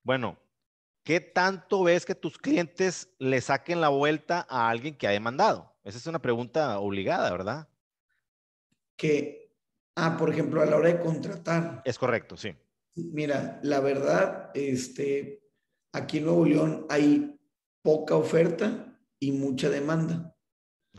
[0.04, 0.38] Bueno,
[1.02, 5.74] ¿qué tanto ves que tus clientes le saquen la vuelta a alguien que ha demandado?
[5.82, 7.68] Esa es una pregunta obligada, ¿verdad?
[8.96, 9.45] Que,
[9.96, 11.82] ah, por ejemplo, a la hora de contratar.
[11.84, 12.50] Es correcto, sí.
[12.94, 15.42] Mira, la verdad, este,
[15.92, 17.38] aquí en Nuevo León hay
[17.82, 20.34] poca oferta y mucha demanda.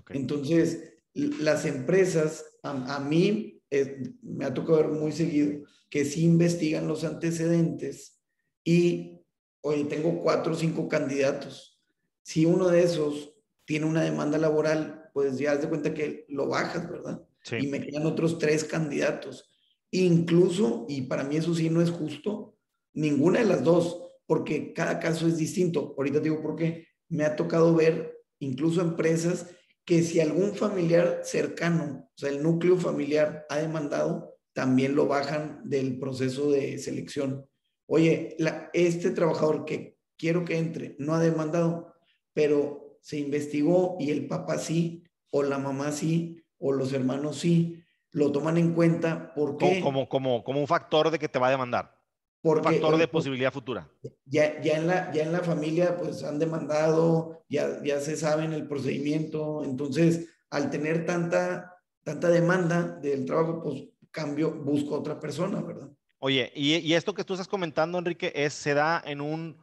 [0.10, 6.88] Entonces, las empresas, a, mí eh, me ha tocado ver muy seguido que sí investigan
[6.88, 8.22] los antecedentes
[8.64, 9.22] y,
[9.62, 11.82] oye, tengo cuatro o cinco candidatos.
[12.22, 13.34] Si uno de esos
[13.66, 17.27] tiene una demanda laboral, pues ya has de cuenta que lo bajas, ¿verdad?
[17.52, 19.50] Y me quedan otros tres candidatos.
[19.92, 22.58] Incluso, y para mí eso sí no es justo,
[22.94, 25.96] ninguna de las dos, porque cada caso es distinto.
[25.98, 26.88] Ahorita digo por qué.
[27.10, 29.48] Me ha tocado ver incluso empresas
[29.86, 35.62] que si algún familiar cercano, o sea, el núcleo familiar ha demandado, también lo bajan
[35.64, 37.48] del proceso de selección.
[37.86, 38.36] Oye,
[38.74, 41.94] este trabajador que quiero que entre no ha demandado,
[42.34, 47.84] pero se investigó y el papá sí, o la mamá sí, o los hermanos sí,
[48.12, 49.82] lo toman en cuenta porque...
[49.82, 51.98] Como, como, como un factor de que te va a demandar.
[52.42, 53.90] un factor de posibilidad futura.
[54.26, 58.54] Ya, ya, en la, ya en la familia pues han demandado, ya, ya se saben
[58.54, 65.62] el procedimiento, entonces al tener tanta, tanta demanda del trabajo, pues cambio, busco otra persona,
[65.62, 65.90] ¿verdad?
[66.20, 69.58] Oye, y, y esto que tú estás comentando, Enrique, es, se da en un,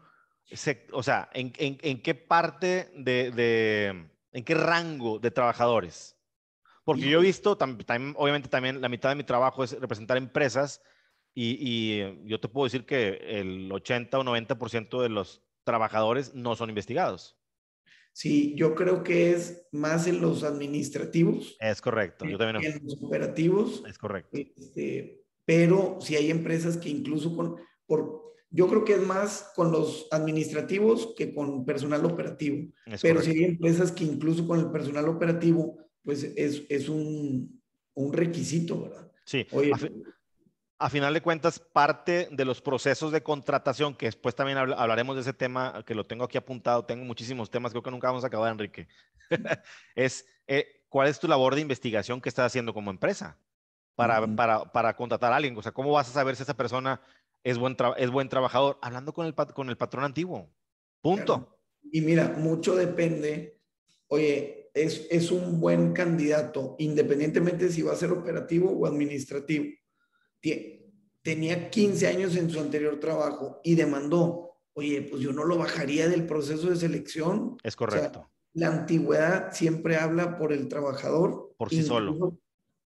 [0.92, 6.16] o sea, ¿en, en, en qué parte de, de, en qué rango de trabajadores?
[6.84, 10.82] Porque yo he visto, también, obviamente también la mitad de mi trabajo es representar empresas
[11.34, 16.68] y, yo te puedo decir que el 80 o 90% de los trabajadores no son
[16.68, 17.36] investigados.
[18.12, 21.56] Sí, yo creo que es más en los administrativos.
[21.58, 22.24] Es correcto.
[22.26, 22.72] Yo también.
[22.72, 23.82] En los operativos.
[23.88, 24.38] Es correcto.
[24.38, 27.56] Este, pero si hay empresas que incluso con,
[27.86, 32.70] por, yo creo que es más con los administrativos que con personal operativo.
[33.02, 37.60] pero si hay empresas que incluso con el personal operativo, pues es, es un,
[37.94, 39.10] un requisito, ¿verdad?
[39.24, 39.46] Sí.
[39.52, 39.72] Oye,
[40.78, 45.22] a final de cuentas, parte de los procesos de contratación, que después también hablaremos de
[45.22, 48.26] ese tema, que lo tengo aquí apuntado, tengo muchísimos temas, creo que nunca vamos a
[48.26, 48.88] acabar, Enrique,
[49.94, 53.38] es eh, cuál es tu labor de investigación que estás haciendo como empresa
[53.94, 55.56] para, para, para, contratar a alguien.
[55.56, 57.00] O sea, ¿cómo vas a saber si esa persona
[57.44, 58.78] es buen, es buen trabajador?
[58.82, 60.50] Hablando con el, con el patrón antiguo.
[61.00, 61.56] Punto.
[61.92, 63.60] Y mira, mucho depende,
[64.08, 69.66] oye, es, es un buen candidato, independientemente si va a ser operativo o administrativo
[71.24, 76.08] tenía 15 años en su anterior trabajo y demandó, oye, pues yo no lo bajaría
[76.08, 77.56] del proceso de selección.
[77.64, 78.30] Es correcto.
[78.52, 81.54] la antigüedad siempre habla por el trabajador.
[81.56, 82.38] Por sí solo.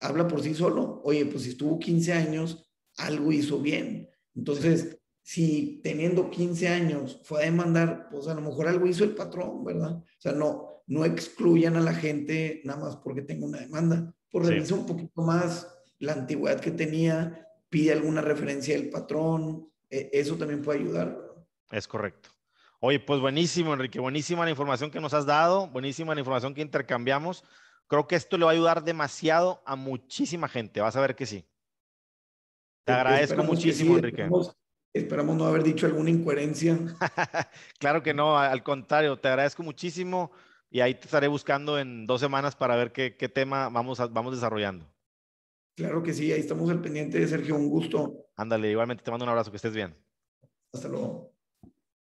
[0.01, 1.01] Habla por sí solo.
[1.05, 4.09] Oye, pues si estuvo 15 años, algo hizo bien.
[4.35, 9.15] Entonces, si teniendo 15 años fue a demandar, pues a lo mejor algo hizo el
[9.15, 9.99] patrón, ¿verdad?
[9.99, 14.15] O sea, no, no excluyan a la gente nada más porque tenga una demanda.
[14.31, 15.69] Pues revisa un poquito más
[15.99, 21.17] la antigüedad que tenía, pide alguna referencia del patrón, e, eso también puede ayudar.
[21.71, 22.31] Es correcto.
[22.81, 26.63] Oye, pues buenísimo, Enrique, buenísima la información que nos has dado, buenísima la información que
[26.63, 27.45] intercambiamos.
[27.87, 31.27] Creo que esto le va a ayudar demasiado a muchísima gente, vas a ver que
[31.27, 31.47] sí.
[32.85, 34.29] Te agradezco muchísimo, Enrique.
[34.93, 36.77] Esperamos, no haber dicho alguna incoherencia.
[37.79, 40.33] claro que no, al contrario, te agradezco muchísimo
[40.73, 44.35] y ahí te estaré buscando en dos semanas para ver qué, qué tema vamos, vamos
[44.35, 44.91] desarrollando.
[45.77, 48.27] Claro que sí, ahí estamos al pendiente, Sergio, un gusto.
[48.37, 49.95] Ándale, igualmente te mando un abrazo, que estés bien.
[50.73, 51.32] Hasta luego.